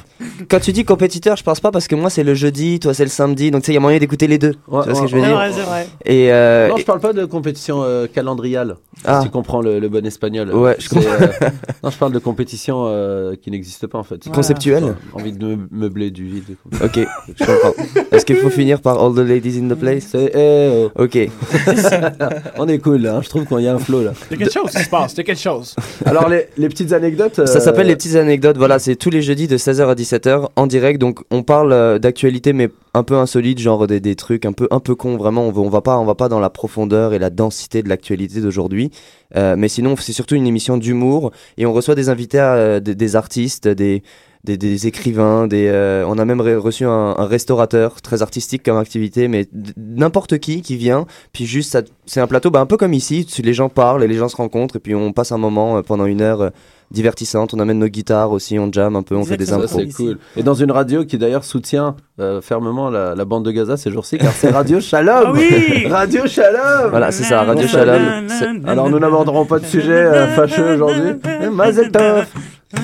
[0.50, 3.04] Quand tu dis compétiteur, je pense pas parce que moi c'est le jeudi, toi c'est
[3.04, 4.52] le samedi, donc tu sais, il y a moyen d'écouter les deux.
[4.52, 5.86] tu vois ce que je veux C'est dire vrai, c'est vrai.
[6.04, 8.76] Et euh, non, je parle pas de compétition euh, calendriale.
[9.04, 9.20] Ah.
[9.20, 10.52] Si tu comprends le, le bon espagnol.
[10.52, 11.12] Ouais, je C'est, comprends.
[11.22, 11.48] euh,
[11.84, 14.28] non, je parle de compétition euh, qui n'existe pas en fait.
[14.28, 16.56] Conceptuelle J'ai Envie de me meubler du vide.
[16.82, 16.98] Ok,
[17.38, 17.74] je comprends.
[18.12, 20.08] Est-ce qu'il faut finir par All the Ladies in the Place?
[20.10, 21.02] C'est eh, oh.
[21.02, 21.18] Ok.
[22.58, 24.12] On est cool là, hein, je trouve qu'il y a un flow là.
[24.30, 25.18] A quelque chose qui se passe.
[25.18, 25.74] A quelque chose.
[26.04, 27.46] Alors les, les petites anecdotes.
[27.46, 28.58] Ça euh, s'appelle les petites anecdotes.
[28.58, 31.00] Voilà, c'est tous les jeudis de 16h à 17h en direct.
[31.00, 34.68] Donc on parle euh, d'actualité mais un peu insolite, genre des, des trucs un peu
[34.70, 35.16] un peu cons.
[35.16, 37.88] Vraiment, on on va pas on va pas dans la profondeur et la densité de
[37.88, 38.90] l'actualité d'aujourd'hui.
[39.36, 43.16] Euh, mais sinon, c'est surtout une émission d'humour et on reçoit des invités, euh, des
[43.16, 44.02] artistes, des
[44.44, 48.62] des, des écrivains, des, euh, on a même re- reçu un, un restaurateur très artistique
[48.62, 52.66] comme activité, mais n'importe qui qui vient, puis juste ça- c'est un plateau bah, un
[52.66, 55.32] peu comme ici, les gens parlent et les gens se rencontrent et puis on passe
[55.32, 56.50] un moment euh, pendant une heure euh,
[56.90, 59.66] divertissante, on amène nos guitares aussi, on jam un peu, on fait des impros.
[59.80, 60.18] c'est cool.
[60.36, 63.90] Et dans une radio qui d'ailleurs soutient euh, fermement la, la bande de Gaza ces
[63.90, 65.24] jours-ci, car c'est Radio Shalom.
[65.26, 66.88] Ah oui Radio Shalom.
[66.90, 68.28] Voilà, c'est ça, Radio Shalom.
[68.66, 71.10] Alors nous n'aborderons pas de sujet euh, fâcheux aujourd'hui.
[71.52, 72.24] Mazel tov.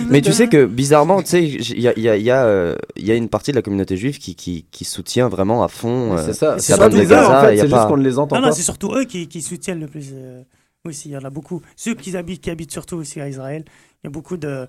[0.08, 2.30] Mais tu sais que bizarrement, tu sais, il y a, il y, a, il y,
[2.30, 5.62] a, euh, y a une partie de la communauté juive qui, qui, qui soutient vraiment
[5.62, 6.16] à fond.
[6.16, 6.52] euh, C'est ça.
[6.54, 7.88] la C'est bande pas de bizarre, Gaza, en fait, il y a c'est pas- juste
[7.88, 8.48] qu'on ne les entend Non, pas.
[8.48, 10.10] non, c'est surtout eux qui, qui soutiennent le plus.
[10.12, 10.42] euh,
[10.86, 11.62] aussi, il y en a beaucoup.
[11.76, 13.64] Ceux qui habitent, qui habitent surtout aussi à Israël.
[14.02, 14.66] Il y a beaucoup de,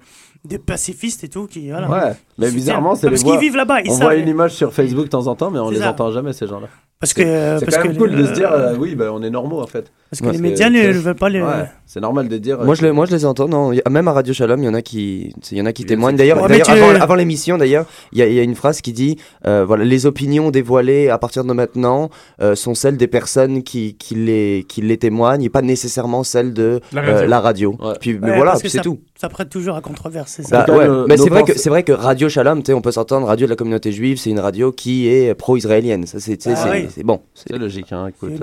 [0.48, 1.70] de pacifistes et tout qui.
[1.70, 3.34] Voilà, Ouais, mais bizarrement, c'est les Parce voix.
[3.34, 3.80] qu'ils vivent là-bas.
[3.88, 4.02] On savent.
[4.02, 5.90] voit une image sur Facebook de temps en temps, mais on les ça.
[5.92, 6.68] entend jamais ces gens-là.
[6.98, 9.10] Parce que- c'est parce quand même que cool les- de se dire, euh, oui, bah,
[9.12, 9.92] on est normaux en fait.
[10.10, 12.62] Parce que les médias ne veulent pas les- Ouais, c'est normal de dire.
[12.62, 13.72] euh, Moi je, les, moi je les entends, non.
[13.90, 16.16] Même à Radio Shalom, il y en a qui, il y en a qui témoignent.
[16.16, 19.18] D'ailleurs, Ouais, tu- avant, avant l'émission, d'ailleurs, il y, y a une phrase qui dit,
[19.46, 22.10] euh, voilà, les opinions dévoilées à partir de maintenant
[22.42, 26.54] euh, sont celles des personnes qui, qui les, qui les témoignent, et pas nécessairement celles
[26.54, 27.28] de La euh, radio.
[27.30, 27.78] la radio.
[28.00, 29.02] Puis, mais Ouais, voilà, parce c'est tout.
[29.20, 30.66] Ça prête toujours à controverse, c'est ça.
[30.68, 33.28] Bah, ouais, mais c'est vrai que c'est vrai que Radio Shalom, on peut s'entendre.
[33.28, 36.06] Radio de la communauté juive, c'est une radio qui est pro-israélienne.
[36.06, 36.88] Ça, c'est, Ah oui.
[37.04, 37.22] bon.
[37.50, 38.08] Logique, hein.
[38.08, 38.34] Écoute,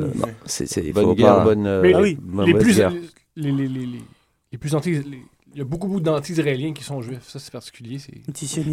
[0.46, 1.66] C'est euh, bonne guerre, bonne.
[1.66, 2.92] euh, Mais bonne les, plus, guerre.
[3.36, 3.88] les, les, les, les,
[4.52, 5.22] les plus anti, les-
[5.54, 7.28] il y a beaucoup, beaucoup d'anti-israéliens qui sont juifs.
[7.28, 7.98] Ça, c'est particulier.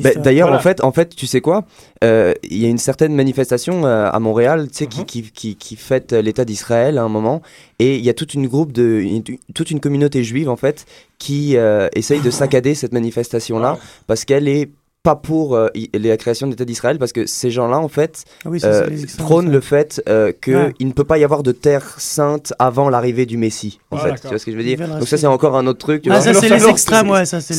[0.01, 0.59] Bah, D'ailleurs, Voilà.
[0.59, 1.65] en fait, en fait, tu sais quoi?
[2.03, 4.89] Euh, Il y a une certaine manifestation euh, à Montréal, tu sais, Mhm.
[4.89, 7.41] qui, qui, qui, qui fête euh, l'État d'Israël à un moment,
[7.79, 9.23] et il y a toute une groupe de, une-
[9.53, 10.85] toute une communauté juive en fait
[11.17, 13.77] qui euh, essaye de saccader cette manifestation-là
[14.07, 14.69] parce qu'elle est
[15.01, 18.49] pas pour euh, la création de l'État d'Israël parce que ces gens-là en fait Ah
[18.49, 20.73] oui, euh, prônent le fait euh, que Ouais.
[20.79, 23.99] il ne peut pas y avoir de terre sainte avant l'arrivée du Messie en Ah,
[24.15, 24.77] fait tu vois ce que je veux dire?
[24.77, 27.25] donc ça c'est encore un autre truc tu Ah, vois ça, c'est les extrêmes, ouais,
[27.25, 27.55] ça, c'est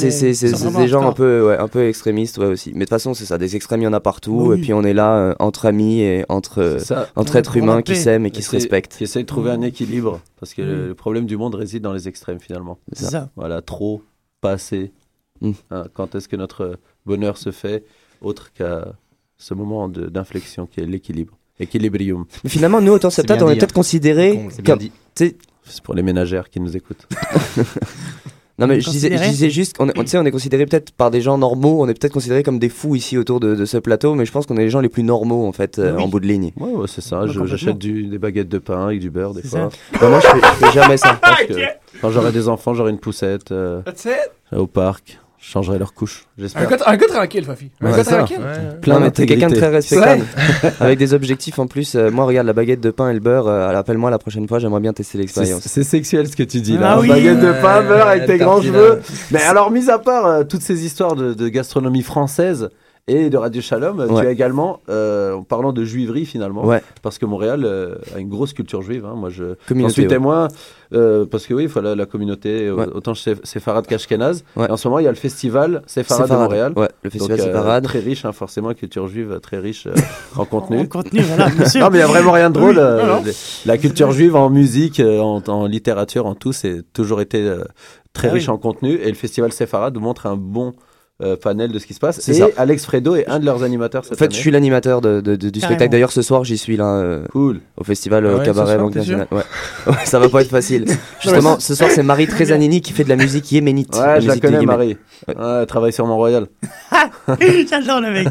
[0.76, 3.24] des gens un peu ouais, un peu extrémistes ouais aussi mais de toute façon c'est
[3.24, 4.58] ça des extrêmes il y en a partout Oui.
[4.58, 7.96] et puis on est là euh, entre amis et entre euh, entre êtres humains qui
[7.96, 10.20] s'aiment et qui se respectent Qui essayent de trouver un équilibre.
[10.38, 10.86] Parce que le, Mm.
[10.88, 12.78] le problème du monde réside dans les extrêmes finalement.
[12.92, 13.28] C'est ça.
[13.36, 14.02] Voilà, trop,
[14.40, 14.92] pas assez.
[15.40, 15.52] Mm.
[15.70, 17.84] Hein, quand est-ce que notre bonheur se fait
[18.20, 18.92] autre qu'à
[19.38, 22.24] ce moment d'inflexion qui est l'équilibre Équilibrium.
[22.42, 23.74] mais finalement nous autant C'est septat bien on est peut-être hein.
[23.74, 24.78] considérés C'est comme
[25.84, 27.06] pour les ménagères qui nous écoutent.
[28.58, 30.24] Non mais On je disais, je considéré disais juste qu'on est, on, tu sais, on
[30.26, 33.16] est considéré peut-être par des gens normaux, on est peut-être considéré comme des fous ici
[33.16, 35.46] autour de, de ce plateau, mais je pense qu'on est les gens les plus normaux
[35.46, 36.02] en fait euh, Oui.
[36.02, 36.52] en bout de ligne.
[36.58, 37.24] Ouais, ouais, c'est ça.
[37.26, 39.70] J'achète des baguettes de pain avec du beurre des fois.
[39.70, 39.98] ça.
[39.98, 41.14] Bah, moi, je fais- je fais jamais ça.
[41.22, 41.54] Pense que
[42.02, 44.30] quand j'aurai des enfants, j'aurai une poussette euh, That's it.
[44.54, 45.18] au parc.
[45.42, 46.68] Je changerai leur couche, Un j'espère.
[46.68, 47.70] gars, un gars tranquille, Fafi.
[47.80, 48.40] Un Ouais, gars tranquille.
[48.82, 50.24] Plein mais t'es quelqu'un de très respectable.
[50.80, 51.94] Avec des objectifs en plus.
[51.94, 54.58] Euh, moi, regarde, la baguette de pain et le beurre, euh, appelle-moi la prochaine fois,
[54.58, 55.62] j'aimerais bien tester l'expérience.
[55.62, 56.92] c'est sexuel ce que tu dis là.
[56.92, 57.08] Ah oui.
[57.08, 58.62] Baguette de pain, Ouais, beurre avec tes grands hein.
[58.62, 59.00] cheveux.
[59.30, 62.68] Mais alors, mis à part euh, toutes ces histoires de, de gastronomie française
[63.08, 64.06] et de Radio Shalom, Ouais.
[64.20, 66.82] tu as également, euh, en parlant de juiverie finalement, Ouais.
[67.02, 69.04] parce que Montréal euh, a une grosse culture juive.
[69.04, 69.14] hein.
[69.16, 70.08] Moi, je Communauté, suis ouais.
[70.08, 70.48] témoin,
[70.94, 72.86] euh, parce que oui, il faut la, la communauté, Ouais.
[72.94, 74.44] autant chez Séfarad qu'Ashkenaz.
[74.56, 76.72] En ce moment, il y a le festival Séfarad de Montréal.
[76.76, 77.80] ouais, le festival Donc, euh.
[77.80, 79.94] Très riche, hein, forcément, culture juive euh, très riche euh,
[80.36, 80.78] en contenu.
[80.80, 81.80] En contenu, voilà, bien sûr.
[81.80, 82.76] Non, mais il n'y a vraiment rien de drôle.
[82.76, 83.18] Oui, euh.
[83.66, 87.64] La culture juive en musique, euh, en, en littérature, en tout, c'est toujours été euh,
[88.12, 88.50] très Ah riche oui.
[88.54, 88.92] en contenu.
[88.94, 90.74] Et le festival Sepharad montre un bon
[91.40, 92.20] panel de ce qui se passe.
[92.20, 92.46] C'est Et ça.
[92.56, 94.34] Alex Fredo est un de leurs animateurs cette En fait, année.
[94.34, 95.66] je suis l'animateur de, de- de- du Carrément.
[95.68, 95.90] spectacle.
[95.92, 96.86] D'ailleurs, ce soir, j'y suis là.
[96.96, 97.60] euh, Cool.
[97.76, 99.26] Au festival Ah euh, ouais, Cabaret Banque Nationale.
[99.86, 99.94] Ouais.
[100.04, 100.84] Ça va pas être facile.
[101.20, 103.94] Justement, ce soir, c'est Marie Trezanini qui fait de la musique yéménite.
[103.96, 104.60] Ouais, je la connais.
[104.64, 104.96] Marie.
[105.28, 106.46] Ouais, elle travaille sur Mont-Royal.
[107.70, 108.28] J'adore le mec.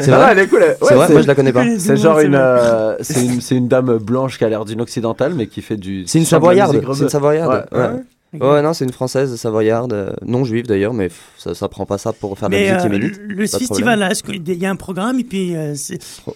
[0.00, 0.62] C'est Ah, vrai elle est cool.
[0.82, 1.64] C'est vrai Moi, je la connais pas.
[1.78, 5.62] C'est genre une, euh, c'est une, dame blanche qui a l'air d'une occidentale, mais qui
[5.62, 6.04] fait du.
[6.06, 6.80] C'est une savoyarde.
[6.94, 7.66] C'est une savoyarde.
[8.34, 8.60] Ouais.
[8.62, 11.96] Non, c'est une française savoyarde, euh, non juive d'ailleurs, mais pff, ça, ça prend pas
[11.96, 12.98] ça pour faire de la musique euh,
[13.28, 15.74] le de festival, là, qu'il y a un programme et puis euh,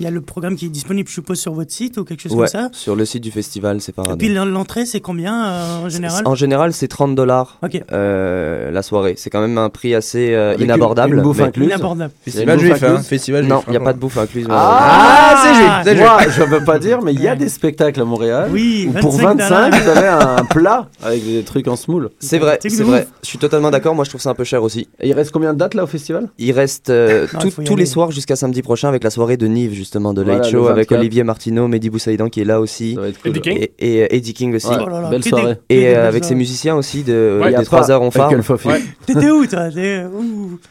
[0.00, 2.22] il y a le programme qui est disponible, je suppose, sur votre site ou quelque
[2.22, 4.86] chose Ouais, comme ça sur le site du festival, c'est pas Et puis l'en- l'entrée,
[4.86, 7.80] c'est combien euh, en général En général, c'est 30 dollars Ok.
[7.90, 9.14] la soirée.
[9.18, 11.16] C'est quand même un prix assez euh, une- inabordable.
[11.16, 12.12] une bouffe incluse Inabordable.
[12.26, 13.84] Il y a Festival une bouffe juif, hein, festival Non, il n'y a hein.
[13.84, 14.46] pas de bouffe incluse.
[14.50, 18.00] Ah, c'est juif, c'est Moi, je veux pas dire, mais il y a des spectacles
[18.00, 18.48] à Montréal.
[18.50, 21.76] Oui, où pour 25 25, vous avez un plat avec des trucs en
[22.18, 23.06] C'est vrai, c'est vrai.
[23.22, 23.94] Je suis totalement d'accord.
[23.94, 24.88] Moi, je trouve ça un peu cher aussi.
[25.00, 26.28] Et il reste combien de dates là au festival?
[26.38, 27.82] Il reste euh, Non, tout- il faut y tous aller.
[27.82, 30.66] les soirs jusqu'à samedi prochain avec la soirée de Nive, justement, de Voilà, Late Show,
[30.68, 30.98] avec 24.
[31.00, 32.96] Olivier Martineau, Mehdi Boussaïdan qui est là aussi.
[33.22, 33.32] Cool.
[33.46, 34.66] Et, et, euh, Eddie King aussi.
[34.68, 35.56] Ouais, Oh là là, belle soirée.
[35.68, 38.30] Et euh, avec ses musiciens aussi de, Ouais, des 3 pas heures on phare.
[39.06, 39.68] T'étais où, toi?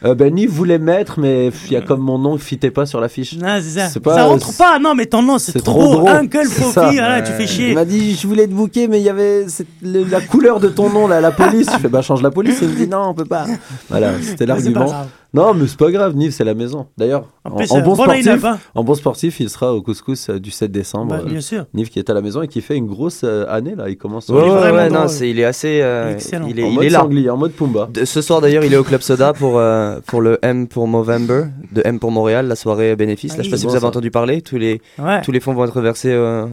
[0.04, 2.86] Euh, ben, Nive voulait mettre, mais il y a comme mon nom qui fitait pas
[2.86, 3.34] sur l'affiche.
[3.44, 3.88] Ah, c'est ça.
[3.88, 4.78] C'est pas- ça rentre pas.
[4.78, 5.94] Non, mais ton nom, c'est trop, beau.
[6.00, 6.10] drôle.
[6.10, 6.80] Uncle Fofi,
[7.24, 7.74] tu fais Il chier.
[7.74, 9.46] m'a dit, je voulais te bouquer, mais il y avait
[9.82, 11.68] la couleur de ton nom, là, la police.
[11.72, 12.58] Je fais, bah, change la police.
[12.62, 13.46] Il me dit, non, on peut pas.
[13.88, 15.06] Voilà, c'était l'argument.
[15.34, 16.86] Non, mais c'est pas grave, Nive, c'est la maison.
[16.98, 18.58] D'ailleurs, En en, plus, en bon bon sportif, hein.
[18.74, 21.16] en bon sportif, il sera au couscous euh, du 7 décembre.
[21.16, 21.64] Bah, bien sûr.
[21.72, 23.88] Nive qui est à la maison et qui fait une grosse euh, année, là.
[23.88, 25.80] Il commence est ouais, ouais, non, il est assez.
[25.82, 26.46] euh, Excellent.
[26.50, 26.98] Il est, en il mode est là.
[27.00, 27.88] sanglier, en mode Pumba.
[27.92, 30.86] De- ce soir d'ailleurs, il est au Club Soda pour, euh, pour le M pour
[30.86, 33.32] Movember, de M pour Montréal, la soirée bénéfice.
[33.34, 33.60] Ah Là, je sais pas oui.
[33.60, 33.88] si Bon, vous avez ça.
[33.88, 34.42] entendu parler.
[34.42, 35.22] Tous les, Ouais.
[35.22, 36.46] tous les fonds vont être versés euh,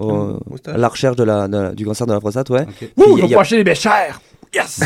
[0.00, 2.50] au- à la recherche de la, de la- du cancer de la prostate.
[2.50, 2.66] Ouais.
[2.96, 4.20] Ouh, il y on a- va acheter des béchères.
[4.54, 4.80] Yes!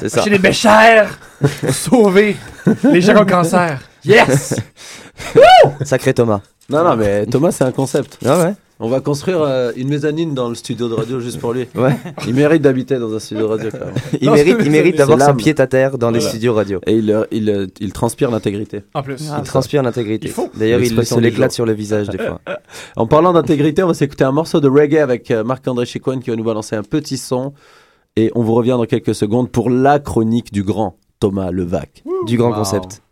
[0.00, 0.20] c'est ça.
[0.20, 1.18] Acheter des béchères
[1.60, 2.36] pour sauver
[2.84, 3.80] les gens le cancer.
[4.04, 4.54] Yes!
[5.84, 6.40] Sacré Thomas.
[6.68, 8.18] Non, non, mais Thomas, c'est un concept.
[8.24, 8.54] Ah ouais?
[8.82, 11.66] On va construire euh, une mezzanine dans le studio de radio juste pour lui.
[11.74, 11.94] Ouais.
[12.26, 13.94] Il mérite d'habiter dans un studio de radio, quand même.
[14.18, 16.30] Il Non, mérite, il d'avoir son pied à terre dans les Voilà.
[16.30, 16.80] studios radio.
[16.86, 18.82] Et il, euh, il, euh, il transpire l'intégrité.
[18.94, 19.28] En plus.
[19.30, 20.32] Ah, Il transpire l'intégrité.
[20.54, 22.40] D'ailleurs, il se l'éclate sur le visage des fois.
[22.96, 26.30] En parlant d'intégrité, on va s'écouter un morceau de reggae avec euh, Marc-André Chicoine qui
[26.30, 27.52] va nous balancer un petit son.
[28.16, 32.02] Et on vous revient dans quelques secondes pour la chronique du grand Thomas Levac.
[32.26, 32.56] Du grand Wow.
[32.56, 33.02] concept.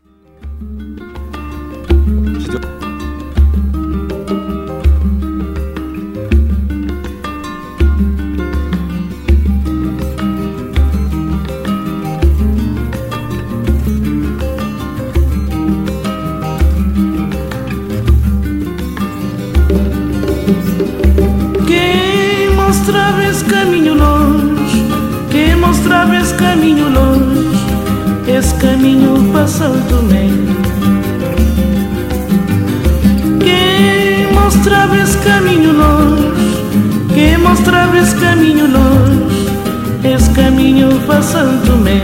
[23.48, 24.17] Caminho
[25.78, 27.56] mostrava esse caminho longe,
[28.26, 30.28] esse caminho passou também.
[33.38, 36.64] Quem mostrava esse caminho longe,
[37.14, 39.46] quem mostrava esse caminho longe,
[40.02, 42.02] esse caminho passou também.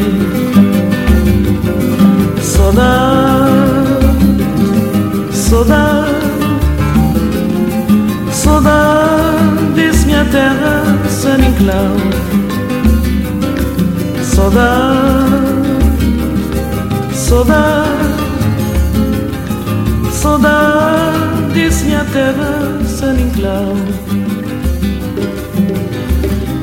[2.41, 3.51] Saudade,
[5.33, 6.15] saudade.
[8.31, 12.34] Saudades, minha terra, San Inclau
[14.45, 14.61] Saudade,
[17.15, 17.89] saudade
[20.13, 23.75] Saudades, minha terra, San Inclau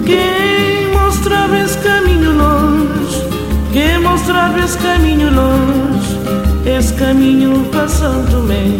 [0.06, 3.26] Quem mostrava esse caminho longe
[3.74, 6.20] Quem mostrava esse caminho longe
[6.64, 8.80] Esse caminho passando bem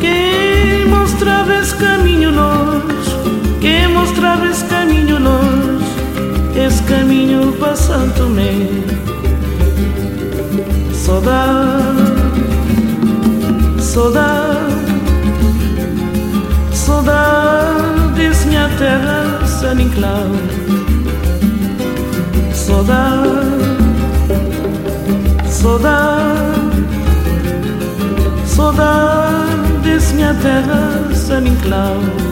[0.00, 3.16] quem mostrava esse caminho longe,
[3.60, 5.71] quem mostrava esse caminho longe,
[6.72, 8.82] esse caminho passando me.
[10.94, 12.32] Saudade,
[16.72, 20.30] saudade, desse minha terra, San Inclau.
[22.54, 23.28] Saudade,
[25.50, 26.40] saudade,
[28.46, 32.31] saudades minha terra sem enclave.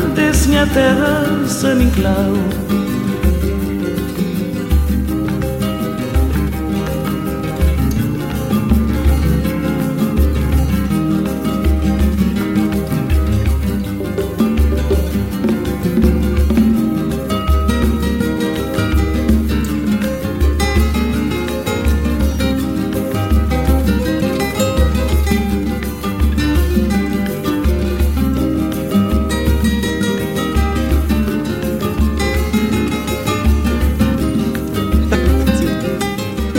[0.45, 1.91] minha terra să-mi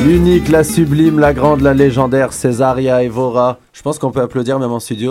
[0.04, 3.58] L'unique, la sublime, la grande, la légendaire Césaria Evora.
[3.72, 5.10] Je pense qu'on peut applaudir même en studio.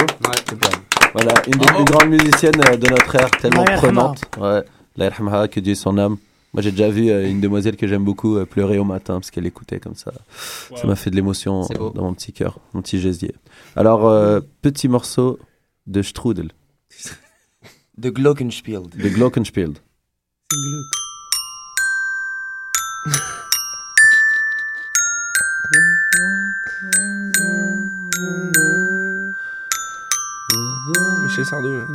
[1.13, 3.77] Voilà, une, des plus grandes musiciennes euh, de notre ère, tellement yarhamha.
[3.81, 4.21] prenante.
[4.39, 4.63] Ouais,
[4.97, 6.17] yarhamha, que Dieu son âme.
[6.53, 9.31] Moi, j'ai déjà vu euh, une demoiselle que j'aime beaucoup euh, pleurer au matin parce
[9.31, 10.11] qu'elle écoutait comme ça.
[10.75, 11.91] Ça m'a fait de l'émotion C'est beau.
[11.91, 13.33] dans mon petit cœur, mon petit gésier.
[13.77, 15.39] Alors, euh, petit morceau
[15.87, 16.49] de Strudel.
[17.97, 18.81] De Glockenspiel.
[18.97, 19.73] De Glockenspiel.
[31.43, 31.73] Sardou.
[31.73, 31.85] là.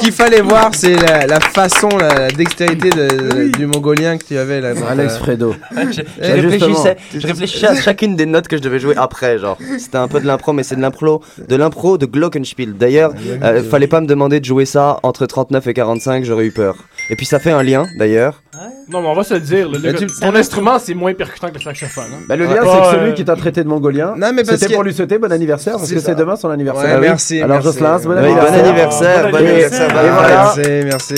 [0.00, 4.24] Ce qu'il fallait voir, c'est la, la façon, la, la dextérité de- du mongolien que
[4.24, 4.70] tu avais là.
[4.88, 5.54] Alex Fredo.
[5.76, 9.58] je, je réfléchissais, je réfléchissais à chacune des notes que je devais jouer après, genre.
[9.78, 12.74] C'était un peu de l'impro, mais c'est de l'impro, de l'impro de Glockenspiel.
[12.74, 16.52] D'ailleurs, euh, fallait pas me demander de jouer ça entre 39 et 45, j'aurais eu
[16.52, 16.76] peur.
[17.10, 18.42] Et puis ça fait un lien, d'ailleurs.
[18.88, 19.68] Non, mais on va se le dire.
[19.70, 22.04] le- le- Mais tu- ton instrument, c'est moins percutant que le saxophone.
[22.12, 22.18] hein.
[22.28, 24.74] Bah, le lien, c'est que celui qui t'a traité de mongolien, Non, mais parce c'était
[24.74, 26.84] pour lui souhaiter bon anniversaire, parce que c'est demain son anniversaire.
[26.84, 27.60] Ouais, Ah merci, Alors.
[27.62, 29.30] Jocelyn, bon anniversaire.
[29.30, 30.52] bon anniversaire, Et voilà.
[30.56, 31.14] Merci, merci.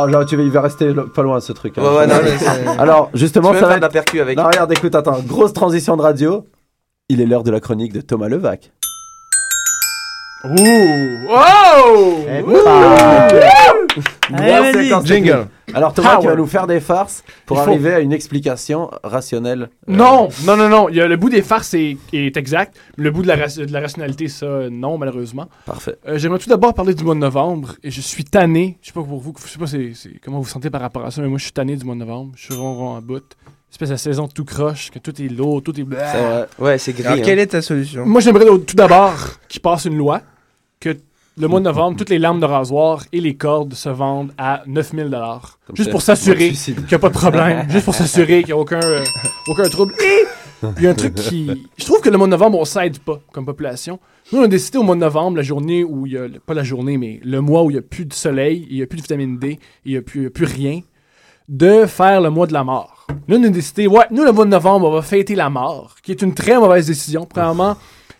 [0.00, 1.76] Oh là, tu vas, il va rester pas loin ce truc.
[1.78, 1.82] hein.
[1.82, 3.92] Ouais, ouais, non, mais c'est- Alors, justement, ça faire va de la être...
[3.92, 4.36] percu avec.
[4.38, 6.46] Non, regarde, écoute, attends, grosse transition de radio.
[7.08, 8.70] Il est l'heure de la chronique de Thomas Levac.
[10.44, 11.26] Ouh!
[11.28, 12.24] Oh!
[12.28, 12.52] Eh, Ouh!
[14.30, 14.72] vas-y.
[14.84, 15.48] séquence Jingle.
[15.74, 16.28] Alors Thomas qui Power.
[16.28, 19.62] va nous faire des farces pour faut- arriver à une explication rationnelle.
[19.88, 20.88] euh, Non, non, non, non.
[20.88, 22.76] Il y a, le bout des farces est, est exact.
[22.96, 25.48] Le bout de la, de la rationalité, ça, non, malheureusement.
[25.66, 25.96] Parfait.
[26.06, 27.74] Euh, J'aimerais tout d'abord parler du mois de novembre.
[27.82, 28.78] Et je suis tanné.
[28.80, 29.66] Je sais pas pour vous, je sais pas
[30.24, 31.94] comment vous vous sentez par rapport à ça, mais moi, je suis tanné du mois
[31.96, 32.32] de novembre.
[32.36, 33.24] Je suis ronron en bout.
[33.70, 35.84] Espèce de saison tout croche, que tout est lourd, tout est.
[35.90, 36.62] C'est.
[36.62, 37.06] Ouais, c'est gris.
[37.06, 37.22] Alors, hein.
[37.22, 38.06] quelle est ta solution?
[38.06, 39.14] Moi, j'aimerais tout d'abord
[39.48, 40.22] qu'il passe une loi
[40.80, 40.96] que
[41.38, 44.62] le mois de novembre, toutes les lames de rasoir et les cordes se vendent à
[44.66, 45.58] 9000 dollars.
[45.74, 47.70] Juste pour s'assurer qu'il n'y a pas de problème.
[47.70, 49.04] juste pour s'assurer qu'il n'y a aucun, euh,
[49.46, 49.94] aucun trouble.
[50.02, 50.24] Et
[50.78, 51.68] il y a un truc qui...
[51.76, 54.00] Je trouve que le mois de novembre, on s'aide pas comme population.
[54.32, 56.26] Nous, on a décidé au mois de novembre, la journée où il y a...
[56.44, 58.82] Pas la journée, mais le mois où il n'y a plus de soleil, il n'y
[58.82, 60.80] a plus de vitamine D, il n'y a plus rien,
[61.48, 62.97] de faire le mois de la mort.
[63.26, 65.96] Nous, on a décidé, ouais, nous, le mois de novembre, on va fêter la mort,
[66.02, 67.26] qui est une très mauvaise décision.
[67.26, 67.76] Premièrement,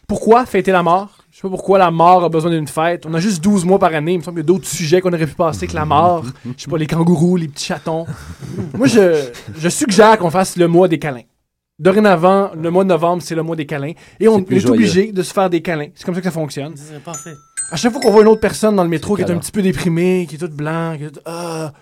[0.07, 1.18] pourquoi fêter la mort?
[1.30, 3.07] Je sais pas pourquoi la mort a besoin d'une fête.
[3.07, 4.14] On a juste 12 mois par année.
[4.14, 6.24] Il me semble qu'il y a d'autres sujets qu'on aurait pu passer que la mort.
[6.57, 8.07] Je sais pas, les kangourous, les petits chatons.
[8.76, 11.22] Moi, je, je suggère qu'on fasse le mois des câlins.
[11.78, 13.93] Dorénavant, le mois de novembre, c'est le mois des câlins.
[14.18, 15.89] Et on est obligé de se faire des câlins.
[15.95, 16.72] C'est comme ça que ça fonctionne.
[16.74, 17.34] C'est parfait.
[17.70, 19.53] À chaque fois qu'on voit une autre personne dans le métro qui est un petit
[19.53, 21.72] peu déprimée, qui est toute blanc, qui est toute, Ah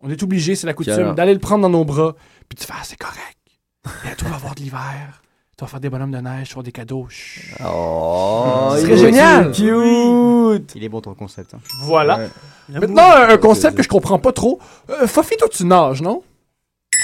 [0.00, 2.14] on est obligé, c'est la coutume, d'aller le prendre dans nos bras,
[2.48, 3.36] puis tu fais, ah, c'est correct.
[4.04, 5.22] Bientôt, on va avoir de l'hiver.
[5.56, 7.06] Tu vas faire des bonhommes de neige, tu vas avoir des cadeaux.
[7.08, 7.54] Chut.
[7.64, 9.52] Oh, Ce il serait est génial.
[9.52, 10.72] Cute.
[10.74, 11.54] Il est bon ton concept.
[11.54, 11.60] hein.
[11.84, 12.18] Voilà.
[12.18, 12.28] Ouais.
[12.80, 14.58] Maintenant, un, un concept que je comprends pas trop.
[14.90, 16.22] Euh, Fofi, toi, tu nages, non?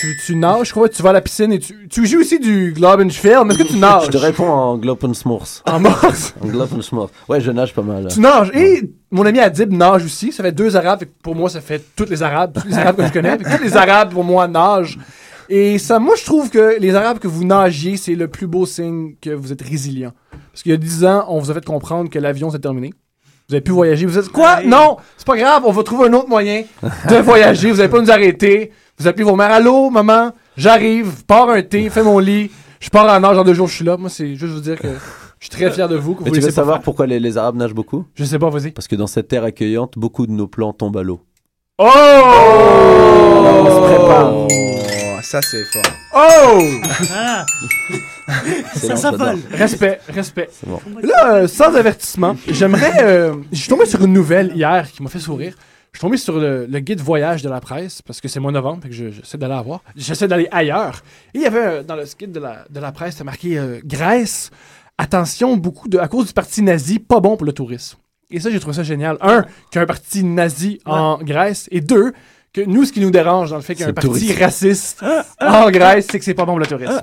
[0.03, 2.41] Tu, tu nages, je crois, tu vas à la piscine et tu, tu joues aussi
[2.41, 4.07] du Globenspiel, mais est-ce que tu nages?
[4.07, 5.63] Je te réponds en Glopensmurs.
[5.65, 6.35] En morse?
[6.41, 7.09] En Glopensmurs.
[7.29, 8.09] Ouais, je nage pas mal.
[8.09, 8.51] Tu nages.
[8.53, 8.83] Et
[9.13, 10.33] mon ami Adib nage aussi.
[10.33, 11.05] Ça fait deux Arabes.
[11.23, 12.59] Pour moi, ça fait tous les Arabes.
[12.61, 13.39] Tous les Arabes que je connais.
[13.39, 14.99] Tous les Arabes, pour moi, nagent.
[15.49, 18.67] Et ça, moi, je trouve que les Arabes que vous nagiez, c'est le plus beau
[18.67, 20.11] signe que vous êtes résilient.
[20.51, 22.93] Parce qu'il y a dix ans, on vous a fait comprendre que l'avion, c'est terminé.
[23.49, 24.07] Vous avez pu voyager.
[24.07, 24.65] Vous êtes quoi?
[24.65, 24.97] Non!
[25.17, 25.63] C'est pas grave.
[25.65, 26.65] On va trouver un autre moyen
[27.09, 27.71] de voyager.
[27.71, 28.73] Vous allez pas nous arrêter.
[29.03, 29.51] Vous appelez vos mères.
[29.51, 30.31] Allô, maman?
[30.57, 31.25] J'arrive.
[31.27, 31.91] Pars un thé.
[31.91, 32.53] Fais mon lit.
[32.79, 33.97] Je pars en nage en deux jours, je suis là.
[33.97, 34.87] Moi, c'est juste vous dire que
[35.41, 36.15] je suis très fier de vous.
[36.15, 36.85] Que Mais vous tu veux savoir faire.
[36.85, 38.05] pourquoi les, les Arabes nagent beaucoup?
[38.15, 38.71] Je sais pas, vas-y.
[38.71, 41.21] Parce que dans cette terre accueillante, beaucoup de nos plans tombent à l'eau.
[41.79, 41.85] Oh!
[41.85, 44.33] On se prépare.
[44.35, 44.49] Oh,
[45.23, 45.83] ça c'est fort.
[46.15, 46.61] Oh!
[47.13, 47.45] Ah.
[48.77, 49.11] Ça.
[49.51, 50.49] Respect, respect.
[50.65, 50.79] Bon.
[51.03, 53.03] Là, euh, sans avertissement, j'aimerais.
[53.03, 55.55] euh, je suis tombé sur une nouvelle hier qui m'a fait sourire.
[55.93, 58.51] Je suis tombé sur le, le guide voyage de la presse parce que c'est mois
[58.51, 59.83] novembre et que je- j'essaie d'aller à voir.
[59.95, 61.03] J'essaie d'aller ailleurs.
[61.35, 63.59] Et il y avait euh, dans le guide de la, de la presse, c'était marqué
[63.59, 64.51] euh, Grèce.
[64.97, 65.99] Attention, beaucoup de.
[65.99, 67.99] À cause du parti nazi, pas bon pour le tourisme.
[68.31, 69.19] Et ça, j'ai trouvé ça génial.
[69.21, 71.69] Un, qu'il y a un parti nazi en Grèce.
[71.71, 72.15] Et deux,
[72.53, 75.03] que nous, ce qui nous dérange dans le fait qu'il y a un parti raciste
[75.41, 77.01] en Grèce, c'est que c'est pas bon pour le tourisme.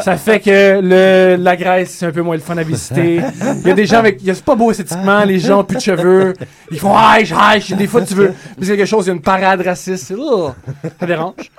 [0.00, 3.20] Ça fait que le, la Grèce, c'est un peu moins le fun à visiter.
[3.62, 4.18] Il y a des gens avec.
[4.20, 6.34] il y a- C'est pas beau esthétiquement, les gens ont plus de cheveux.
[6.70, 7.72] Ils font haïch, haïch.
[7.72, 8.32] Des fois, tu veux.
[8.58, 10.14] Mais c'est quelque chose, il y a une parade raciste.
[10.16, 10.50] oh,
[11.00, 11.50] ça dérange.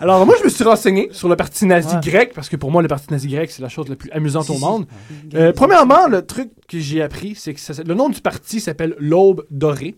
[0.00, 2.80] Alors, moi, je me suis renseigné sur le parti nazi grec, parce que pour moi,
[2.82, 4.86] le parti nazi grec, c'est la chose la plus amusante au monde.
[5.34, 8.96] Euh, premièrement, le truc que j'ai appris, c'est que ça- le nom du parti s'appelle
[8.98, 9.94] l'Aube dorée,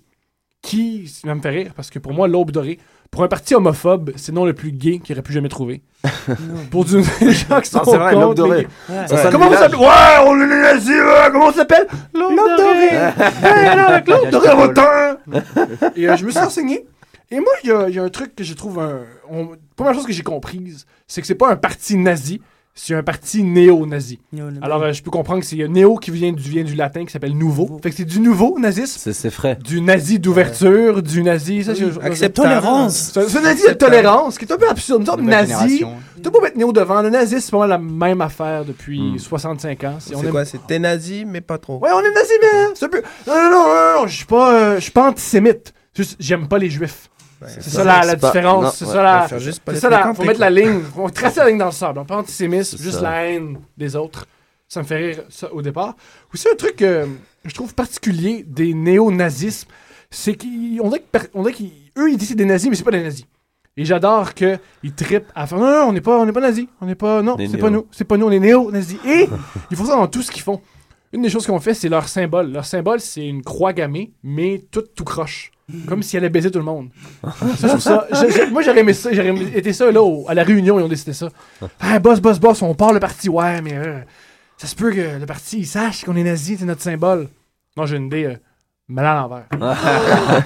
[0.62, 2.78] qui ça me fait rire, parce que pour moi, l'Aube dorée,
[3.11, 5.82] pour un parti homophobe, c'est le nom le plus gay qu'il aurait pu jamais trouver.
[6.70, 8.66] pour du, des gens qui sont Non, c'est vrai, l'Aube dorée.
[8.88, 9.07] Ouais.
[9.07, 9.78] Ça, Comment vous s'appelle?
[9.78, 9.86] Ouais,
[10.26, 11.86] on est les nazis, ouais, comment ça s'appelle?
[12.14, 12.94] L'Aube dorée.
[13.44, 16.86] Hey, alors, avec l'Aube dorée, on va t'en- Et euh, je me suis renseigné.
[17.30, 19.00] Et moi, il y, a- il y a un truc que je trouve un.
[19.30, 22.40] on- première chose que j'ai comprise, c'est que c'est pas un parti nazi,
[22.79, 24.18] c'est un parti néo-nazi.
[24.61, 27.05] Alors, euh, je peux comprendre que c'est un néo qui vient du, vient du latin
[27.07, 27.81] qui s'appelle nouveau.
[27.83, 28.99] Fait que c'est du nouveau nazisme.
[29.01, 29.59] C'est c'est frais.
[29.64, 31.64] Du nazi d'ouverture, du nazi.
[31.64, 32.49] Ça, Oui, c'est- acceptable.
[32.49, 33.11] Tolérance.
[33.14, 35.01] C'est c'est un nazi de tolérance, qui est un peu absurde.
[35.01, 35.79] Une sorte de Nouvelle nazi.
[35.79, 35.93] génération.
[36.22, 37.01] T'as pas mettre néo devant.
[37.03, 39.18] Le nazisme, c'est pas mal la même affaire depuis Hmm.
[39.18, 39.97] 65 ans.
[39.99, 40.45] Si on C'est aime- quoi?
[40.45, 41.79] C'est t'es nazi, mais pas trop.
[41.79, 43.03] Ouais, on est nazi, mais c'est un peu.
[43.27, 45.72] Non, non, non, non, non, je suis pas, euh, je suis pas antisémite.
[45.95, 47.09] Juste, j'aime pas les juifs.
[47.47, 47.84] C'est ça, ça.
[47.84, 48.76] la, C'est la pas- différence.
[48.76, 48.93] C'est ouais.
[48.93, 49.28] ça la.
[49.32, 50.14] On C'est ça la.
[50.14, 50.80] Faut mettre la ligne.
[50.95, 51.95] Faut tracer la ligne dans le sable.
[51.95, 53.03] Donc, pas antisémisme, juste ça.
[53.03, 54.26] la haine des autres.
[54.68, 55.95] Ça me fait rire, ça, au départ.
[56.34, 57.07] Aussi, un truc que
[57.45, 59.68] je trouve particulier des néo-nazismes,
[60.11, 63.03] c'est qu'on dirait on qu'eux, ils disent que c'est des nazis, mais c'est pas des
[63.03, 63.26] nazis.
[63.76, 64.59] Et j'adore qu'ils
[64.97, 66.66] trippent à faire non, non, on n'est pas, on n'est pas nazis.
[66.80, 67.87] On n'est pas, non, c'est pas nous.
[67.93, 68.99] C'est pas nous, on est néo-nazis.
[69.07, 69.28] Et
[69.70, 70.61] ils font ça dans tout ce qu'ils font.
[71.12, 72.51] Une des choses qu'on fait, c'est leur symbole.
[72.51, 75.53] Leur symbole, c'est une croix gammée, mais tout, tout croche.
[75.89, 76.89] Comme si elle allait baiser tout le monde.
[77.25, 77.31] Ça,
[77.62, 79.11] je trouve ça- je- je- moi, j'aurais aimé ça.
[79.12, 81.29] J'aurais aimé- été ça, là, au- à la réunion, ils ont décidé ça.
[81.81, 83.29] Ah, boss, boss, boss, on part le parti.
[83.29, 83.99] Ouais, mais euh,
[84.59, 87.29] ça se peut que le parti, il sache qu'on est nazi, c'est notre symbole.
[87.77, 88.25] Non, j'ai une idée.
[88.27, 88.37] euh,
[88.89, 89.47] mal à l'envers.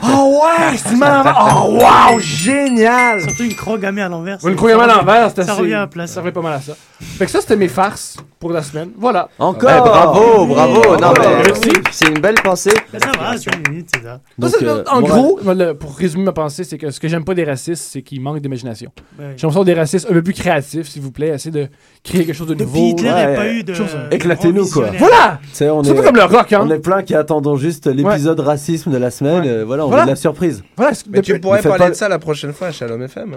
[0.05, 0.41] oh
[0.71, 1.65] ouais, c'est mal à l'envers.
[1.67, 1.79] Oh
[2.13, 3.21] wow, génial!
[3.21, 4.39] Surtout une croix gammée à l'envers.
[4.43, 6.11] Une ça- croix ça gammée à revient- l'envers, c'était Ça assez- revient à la place.
[6.13, 6.73] Ça ferait pas mal à ça.
[7.01, 8.91] Fait que ça, c'était mes farces pour la semaine.
[8.99, 9.29] Voilà.
[9.39, 10.83] Encore Ouais, bravo, bravo.
[10.91, 11.01] Oui.
[11.01, 11.71] Non, mais Merci.
[11.93, 12.73] c'est une belle pensée.
[12.93, 14.21] Mais ça va, c'est une minute, c'est ça.
[14.39, 15.39] Donc, c'est- euh, en gros,
[15.75, 18.41] pour résumer ma pensée, c'est que ce que j'aime pas des racistes, c'est qu'ils manquent
[18.41, 18.91] d'imagination.
[19.19, 19.35] Ouais.
[19.37, 21.29] J'aimerais ça des racistes un peu plus créatifs, s'il vous plaît.
[21.29, 21.69] Essayez de
[22.05, 22.89] créer quelque chose de Depuis nouveau.
[22.91, 23.75] Hitler, il n'y a pas eu de.
[23.75, 24.91] Chose- Éclatez-nous, quoi.
[24.99, 25.41] Voilà!
[25.53, 26.61] C'est est, un peu comme le rock, hein?
[26.63, 29.45] on est plein qui attendons juste l'épisode racisme de la semaine.
[29.47, 30.03] euh, voilà, on Voilà.
[30.03, 30.63] veut de la surprise.
[30.77, 33.37] Voilà, Mais depuis- tu pourrais parler de ça la prochaine fois à Shalom FM.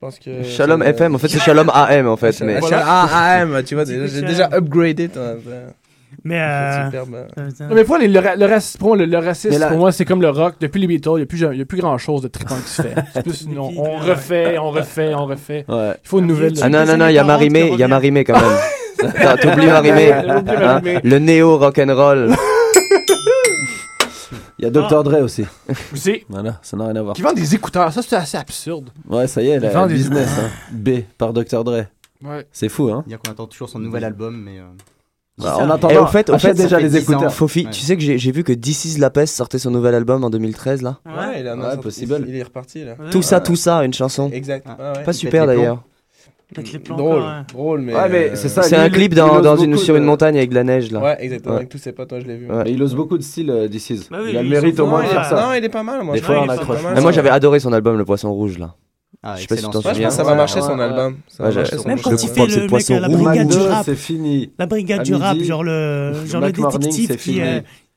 [0.00, 2.40] Pense que Shalom ça- FM, en fait c'est Shalom AM en fait.
[2.42, 2.60] Mais...
[2.60, 2.84] Shalom
[3.56, 5.10] AM, tu vois, j'ai déjà upgradé.
[6.24, 6.40] Mais.
[6.40, 6.90] Euh...
[7.60, 9.76] Non, mais pour les- le, le racisme, pour moi, le, le racisme, Mais la- pour
[9.78, 10.54] moi, c'est comme le rock.
[10.60, 12.56] Depuis les Beatles, il n'y a, plus- il y a plus grand chose de trippant
[12.56, 12.94] qui se fait.
[13.12, 15.64] C'est plus, on, refait, on refait, on refait.
[15.68, 15.92] Ouais.
[16.02, 16.54] Il faut une nouvelle.
[16.62, 18.58] Ah non, non, non, il y a Marimé, il y a Marimé quand même.
[19.40, 20.12] T'oublies Marimé.
[20.12, 21.00] Hein, Marimé.
[21.04, 22.34] Le néo rock'n'roll.
[24.58, 25.04] Il y a Dr.
[25.04, 25.44] Dre aussi.
[25.92, 27.14] Aussi, Voilà, ça n'a rien à voir.
[27.14, 27.92] qui vend des écouteurs.
[27.92, 28.90] Ça, c'est assez absurde.
[29.08, 30.28] Ouais, ça y est, la des- business.
[30.40, 30.50] hein.
[30.72, 31.62] B par Dr.
[31.64, 31.84] Dre.
[32.24, 32.46] Ouais.
[32.50, 34.58] C'est fou, hein Dire qu'on attend toujours son nouvel album, mais.
[34.58, 34.64] euh,
[35.38, 35.56] Bah.
[35.58, 37.00] En attendant, Et au fait- au fait, déjà fait les 10 ans.
[37.12, 37.32] écouteurs.
[37.32, 37.70] Fofi, Ouais.
[37.70, 40.30] tu sais que j'ai vu que This is La Peste sortait son nouvel album en
[40.30, 40.98] 2013 là.
[41.06, 42.24] Ouais, il a Ouais, possible.
[42.26, 42.96] Il est reparti là.
[43.12, 44.28] Tout ça, tout ça, une chanson.
[44.32, 44.66] Exact.
[44.68, 44.76] Ah.
[44.80, 45.04] Ah ouais.
[45.04, 45.84] Pas super d'ailleurs.
[46.56, 46.96] Avec les plans.
[46.96, 47.42] Drôle, encore, ouais.
[47.52, 47.94] drôle, mais.
[47.94, 48.62] Ouais, mais euh, c'est ça.
[48.62, 50.90] C'est lui, un clip dans, dans une, sur de- une montagne avec de la neige
[50.90, 51.00] là.
[51.00, 51.52] Ouais, exactement.
[51.54, 51.58] Ouais.
[51.60, 52.46] Avec tous ses potes, je l'ai vu.
[52.48, 54.06] Mais il ose beaucoup de style euh, This Is.
[54.10, 55.46] Bah oui, il a le ils mérite au moins de faire ça.
[55.46, 56.02] non, il est pas mal.
[56.02, 56.78] Moi, Des fois, on accroche.
[56.94, 58.74] Mais moi j'avais adoré son album Le Poisson Rouge là.
[59.22, 59.70] Ah, Je sais pas si excellent.
[59.72, 60.08] t'en Ouais, je souviens.
[60.08, 61.16] pense que ça marcher ouais, son album.
[61.40, 61.98] Même album.
[62.02, 63.16] quand il Le fait poisson- le mec poisson la rouge.
[63.22, 63.84] brigade du Magnus, rap.
[63.84, 64.52] c'est fini.
[64.58, 66.12] La brigade du rap, genre le,
[66.52, 67.40] détective qui.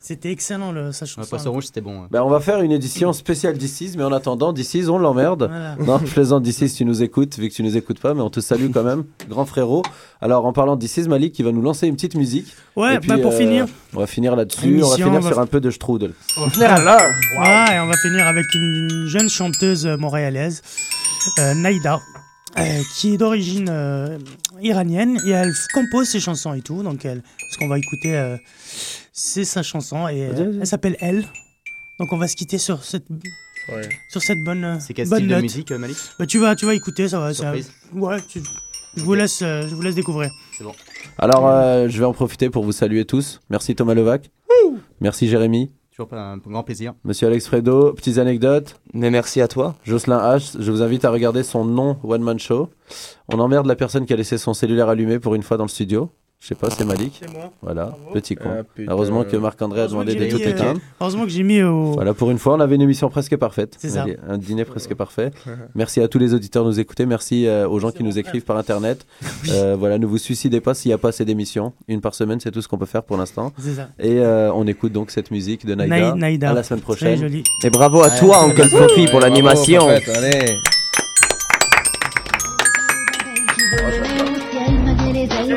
[0.03, 1.29] C'était excellent le, sa Ouais, chanson.
[1.29, 2.01] Poisson Rouge, c'était bon.
[2.01, 2.07] ouais.
[2.09, 5.43] Ben, on va faire une édition spéciale This mais en attendant, This on l'emmerde.
[5.47, 5.75] Voilà.
[5.85, 6.43] Non, je plaisante
[6.75, 9.03] tu nous écoutes, vu que tu nous écoutes pas, mais on te salue quand même,
[9.29, 9.83] grand frérot.
[10.19, 12.47] Alors, en parlant de Is, Malik, qui va nous lancer une petite musique.
[12.75, 13.67] Ouais, Et puis, bah pour euh, finir.
[13.93, 16.13] On va finir là-dessus, on va Émission, finir on va sur un peu de Strudel.
[16.37, 17.11] On va finir à l'heure.
[17.39, 20.63] Ouais, et on va finir avec une jeune chanteuse montréalaise,
[21.37, 21.99] euh, Naïda,
[22.57, 24.17] euh, qui est d'origine euh,
[24.63, 26.81] iranienne et elle f- compose ses chansons et tout.
[26.81, 27.21] Donc, elle,
[27.51, 28.35] ce qu'on va écouter, euh,
[29.11, 31.25] c'est sa chanson et euh, elle s'appelle Elle.
[31.99, 33.05] Donc, on va se quitter sur cette,
[33.69, 33.87] Ouais.
[34.09, 35.41] sur cette bonne, euh, C'est quel bonne style de note.
[35.43, 37.31] musique, euh, Malik Bah, tu vas, tu vas écouter, ça va.
[37.93, 38.41] Ouais, tu-
[38.95, 40.31] je vous laisse, euh, je vous laisse découvrir.
[40.57, 40.73] C'est bon.
[41.17, 43.39] Alors, euh, je vais en profiter pour vous saluer tous.
[43.49, 44.31] Merci Thomas Levac.
[44.99, 45.71] Merci Jérémy.
[45.91, 46.93] Toujours pas un grand plaisir.
[47.03, 48.79] Monsieur Alex Fredo, petites anecdotes.
[48.93, 49.75] Mais merci à toi.
[49.83, 52.69] Jocelyn H, je vous invite à regarder son non one-man show.
[53.27, 55.69] On emmerde la personne qui a laissé son cellulaire allumé pour une fois dans le
[55.69, 56.09] studio.
[56.41, 57.19] Je sais pas, c'est Malik.
[57.21, 57.51] C'est moi.
[57.61, 58.49] Voilà, petit con.
[58.49, 58.63] Ah.
[58.87, 60.79] Heureusement que Marc-André a demandé que de j'ai tout euh, éteindre.
[60.99, 61.91] Heureusement que j'ai mis au.
[61.91, 63.75] Voilà, pour une fois, on avait une émission presque parfaite.
[63.77, 64.01] C'est ça.
[64.01, 65.29] Allez, Un dîner presque parfait.
[65.75, 67.05] Merci à tous les auditeurs de nous écouter.
[67.05, 69.05] Merci euh, aux gens qui nous écrivent par Internet.
[69.51, 71.73] Euh, voilà, ne vous suicidez pas s'il n'y a pas assez d'émissions.
[71.87, 73.51] Une par semaine, c'est tout ce qu'on peut faire pour l'instant.
[73.57, 73.89] C'est ça.
[73.99, 75.95] Et euh, on écoute donc cette musique de Naïda.
[76.11, 76.49] Naï- Naïda.
[76.51, 77.19] À la semaine Très prochaine.
[77.19, 77.43] joli.
[77.63, 78.63] Et bravo à Ouais, toi, Uncle.
[78.69, 79.87] Fofi, pour l'animation.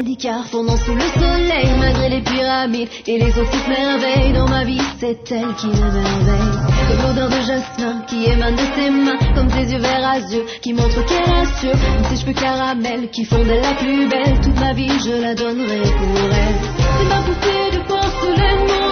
[0.04, 4.80] d'Icar fondant sous le soleil Malgré les pyramides et les autres merveilles Dans ma vie
[5.00, 9.72] c'est elle qui m'émerveille Comme l'odeur de jasmin qui émane de ses mains Comme ses
[9.72, 11.72] yeux verts azur qui montrent qu'elle assure.
[11.72, 15.34] Comme ses cheveux caramel qui font d'elle la plus belle Toute ma vie je la
[15.34, 16.54] donnerai pour elle.
[16.98, 18.83] C'est ma de